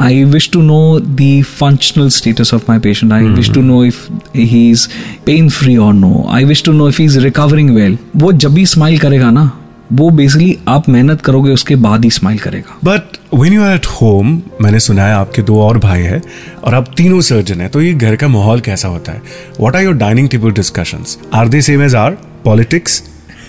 I 0.00 0.24
wish 0.24 0.50
to 0.52 0.62
know 0.62 1.00
the 1.00 1.44
functional 1.48 2.08
status 2.08 2.54
of 2.54 2.62
my 2.68 2.78
patient 2.78 3.12
I 3.12 3.22
wish 3.22 3.50
to 3.50 3.60
know 3.60 3.84
if 3.84 4.12
he 4.36 4.70
is 4.70 4.88
pain 5.26 5.48
free 5.48 5.76
or 5.76 5.94
no 5.94 6.28
I 6.30 6.44
wish 6.44 6.62
to 6.62 6.72
know 6.72 6.88
if 6.88 6.98
he 6.98 7.04
is 7.04 7.18
recovering 7.18 7.70
well 7.70 7.98
वो 8.16 8.32
जब 8.32 8.54
भी 8.54 8.66
स्माइल 8.66 8.98
करेगा 8.98 9.30
ना 9.30 9.56
वो 9.92 10.10
basically 10.10 10.58
आप 10.68 10.88
मेहनत 10.88 11.20
करोगे 11.20 11.52
उसके 11.52 11.76
बाद 11.76 12.04
ही 12.04 12.10
स्माइल 12.10 12.38
करेगा। 12.38 12.78
But 12.84 13.16
when 13.34 13.52
you 13.52 13.62
are 13.62 13.74
at 13.74 13.86
home 13.86 14.42
मैंने 14.62 14.80
सुना 14.80 15.02
है 15.02 15.14
आपके 15.14 15.42
दो 15.42 15.60
और 15.60 15.78
भाई 15.78 16.00
हैं 16.00 16.22
और 16.64 16.74
आप 16.74 16.94
तीनों 16.96 17.20
सर्जन 17.20 17.60
हैं 17.60 17.70
तो 17.70 17.82
ये 17.82 17.94
घर 17.94 18.16
का 18.16 18.28
माहौल 18.28 18.60
कैसा 18.60 18.88
होता 18.88 19.12
है? 19.12 19.22
What 19.60 19.76
are 19.76 19.82
your 19.82 19.94
dining 19.94 20.28
table 20.28 20.50
discussions 20.50 21.18
are 21.34 21.48
they 21.48 21.62
same 21.62 21.82
as 21.82 21.94
our 21.94 22.10
politics 22.44 23.02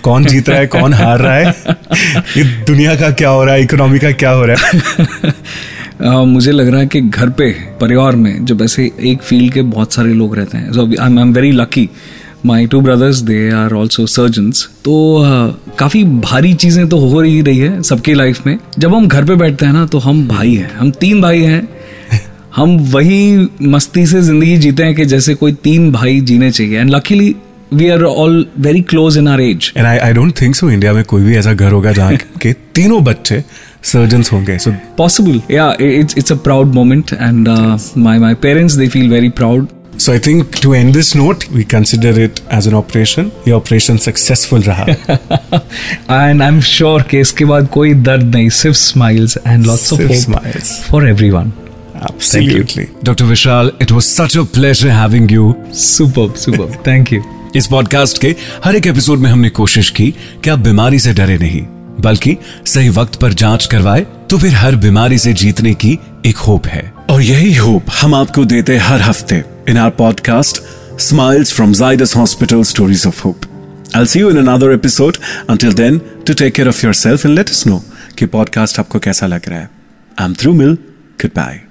कौन 0.03 0.25
जीत 0.25 0.49
रहा 0.49 0.59
है 0.59 0.67
कौन 0.67 0.93
हार 0.93 1.19
रहा 1.19 1.33
है? 1.33 1.45
ये 2.37 2.43
दुनिया 2.43 2.95
का 2.95 3.11
क्या 3.11 3.29
हो 3.29 3.43
रहा 3.45 3.55
है 3.55 3.63
इकोनॉमी 3.63 3.99
का 3.99 4.11
क्या 4.11 4.31
हो 4.31 4.45
रहा 4.45 4.67
है? 4.67 4.81
Uh, 6.01 6.25
मुझे 6.27 6.51
लग 6.51 6.67
रहा 6.67 6.79
है 6.79 6.87
कि 6.87 6.99
घर 7.01 7.29
पे 7.29 7.51
परिवार 7.81 8.15
में 8.15 8.45
जब 8.45 8.61
ऐसे 8.61 8.91
एक 9.01 9.21
फ़ील्ड 9.21 9.53
के 9.53 9.61
बहुत 9.61 9.93
सारे 9.93 10.13
लोग 10.13 10.35
रहते 10.35 10.57
हैं 10.57 10.71
so 10.73 10.85
I 11.01 11.21
am 11.21 11.33
very 11.33 11.51
lucky 11.51 11.89
my 12.45 12.65
two 12.67 12.79
brothers 12.81 13.17
they 13.17 13.49
are 13.51 13.73
also 13.73 14.05
surgeons 14.05 14.63
तो 14.85 14.93
uh, 15.19 15.77
काफ़ी 15.79 16.03
भारी 16.03 16.53
चीज़ें 16.53 16.87
तो 16.89 16.97
हो 16.97 17.21
ही 17.21 17.41
रही 17.41 17.57
है 17.57 17.81
सबकी 17.81 18.13
लाइफ 18.13 18.47
में। 18.47 18.57
जब 18.79 18.95
हम 18.95 19.07
घर 19.07 19.25
पे 19.25 19.35
बैठते 19.35 19.65
हैं 19.65 19.73
ना 19.73 19.85
तो 19.85 19.99
हम 19.99 20.27
भाई 20.27 20.55
हैं। 20.55 20.73
हम 20.75 20.91
तीन 20.91 21.21
भाई 21.21 21.41
हैं। 21.41 21.67
हम 22.55 22.77
वही 22.91 23.47
मस्ती 23.61 24.05
से 24.05 24.21
ज़िंदगी 24.21 24.57
जीते 24.57 24.83
हैं 24.83 24.95
कि 24.95 25.05
जैसे 25.05 25.35
कोई 25.35 25.53
तीन 25.53 25.91
भाई 25.91 26.19
जीने 26.21 26.51
चाहिए। 26.51 26.79
And 26.79 26.89
luckily 26.89 27.35
We 27.74 27.88
are 27.90 28.02
all 28.04 28.46
very 28.66 28.80
close 28.90 29.18
in 29.18 29.28
our 29.28 29.40
age 29.40 29.72
and 29.76 29.86
I 29.86 29.98
I 29.98 30.12
don't 30.18 30.40
think 30.40 30.54
so 30.56 30.70
India 30.70 30.92
में 30.92 31.02
कोई 31.14 31.22
भी 31.22 31.36
ऐसा 31.36 31.52
घर 31.52 31.72
होगा 31.72 31.92
जहाँ 31.92 32.16
के 32.42 32.52
तीनों 32.74 33.02
बच्चे 33.04 33.42
सर्जन्स 33.92 34.32
होंगे 34.32 34.58
सो 34.58 34.70
possible 35.00 35.40
yeah 35.54 35.86
it's 35.88 36.16
it's 36.22 36.34
a 36.34 36.36
proud 36.48 36.76
moment 36.76 37.12
and 37.28 37.50
uh, 37.56 37.74
my 38.06 38.14
my 38.26 38.34
parents 38.46 38.76
they 38.82 38.88
feel 38.98 39.10
very 39.16 39.32
proud 39.42 39.72
So 40.04 40.12
I 40.14 40.18
think 40.24 40.56
to 40.62 40.70
end 40.78 40.96
this 40.96 41.10
note, 41.18 41.44
we 41.52 41.62
consider 41.68 42.10
it 42.22 42.40
as 42.56 42.66
an 42.70 42.74
operation. 42.80 43.28
ये 43.46 43.52
operation 43.58 44.00
successful 44.06 44.66
रहा. 44.66 44.84
and 46.16 46.44
i'm 46.46 46.58
sure 46.70 47.02
कि 47.10 47.20
इसके 47.20 47.44
बाद 47.52 47.68
कोई 47.76 47.94
दर्द 48.08 48.34
नहीं 48.34 48.48
सिर्फ 48.58 48.76
smiles 48.80 49.36
and 49.52 49.68
lots 49.70 49.86
of 49.96 50.02
सिर्फ 50.02 50.10
hope 50.12 50.20
smiles. 50.24 50.72
for 50.90 51.00
everyone 51.12 51.52
Absolutely. 52.10 52.84
Dr. 53.02 53.24
Vishal, 53.24 53.70
it 53.86 53.92
was 53.98 54.08
such 54.18 54.36
a 54.36 54.44
pleasure 54.58 54.90
having 54.90 55.28
you. 55.36 55.46
superb 55.84 56.36
superb 56.44 56.76
thank 56.90 57.12
you 57.16 57.22
इस 57.55 57.67
पॉडकास्ट 57.67 58.21
के 58.21 58.35
हर 58.65 58.75
एक 58.75 58.87
एपिसोड 58.87 59.19
में 59.19 59.29
हमने 59.29 59.49
कोशिश 59.49 59.89
की 59.89 60.15
कि 60.43 60.49
आप 60.49 60.59
बीमारी 60.59 60.99
से 60.99 61.13
डरे 61.13 61.37
नहीं 61.37 61.61
बल्कि 61.99 62.37
सही 62.65 62.89
वक्त 62.89 63.15
पर 63.15 63.33
जाँच 63.33 63.65
करवाए 63.65 64.01
तो 64.01 64.37
फिर 64.37 64.55
हर 64.55 64.75
बीमारी 64.75 65.17
से 65.17 65.33
जीतने 65.33 65.73
की 65.73 65.99
एक 66.25 66.37
होप 66.37 66.65
है 66.65 66.93
और 67.09 67.21
यही 67.21 67.55
होप 67.55 67.85
हम 68.01 68.15
आपको 68.15 68.45
देते 68.45 68.77
हर 68.77 69.01
हफ़्ते 69.01 69.43
in 69.69 69.77
our 69.77 69.89
podcast 69.89 70.61
smiles 70.99 71.53
from 71.53 71.73
Zydus 71.73 72.15
hospital 72.15 72.63
stories 72.63 73.07
of 73.07 73.23
hope 73.23 73.41
I'll 73.97 74.07
see 74.07 74.21
you 74.21 74.31
in 74.31 74.37
another 74.39 74.69
episode. 74.79 75.17
Until 75.49 75.73
then, 75.73 75.99
to 76.29 76.35
take 76.35 76.51
care 76.51 76.69
of 76.69 76.75
yourself 76.75 77.25
and 77.25 77.39
let 77.39 77.45
us 77.45 77.63
know 77.63 77.79
कि 78.19 78.25
पॉडकास्ट 78.25 78.79
आपको 78.79 78.99
कैसा 78.99 79.27
लग 79.27 79.49
रहा 79.49 79.59
है. 79.59 79.69
I 80.19 80.25
am 80.25 80.33
Dhrumil 80.53 80.67
good 80.67 81.29
Goodbye. 81.29 81.70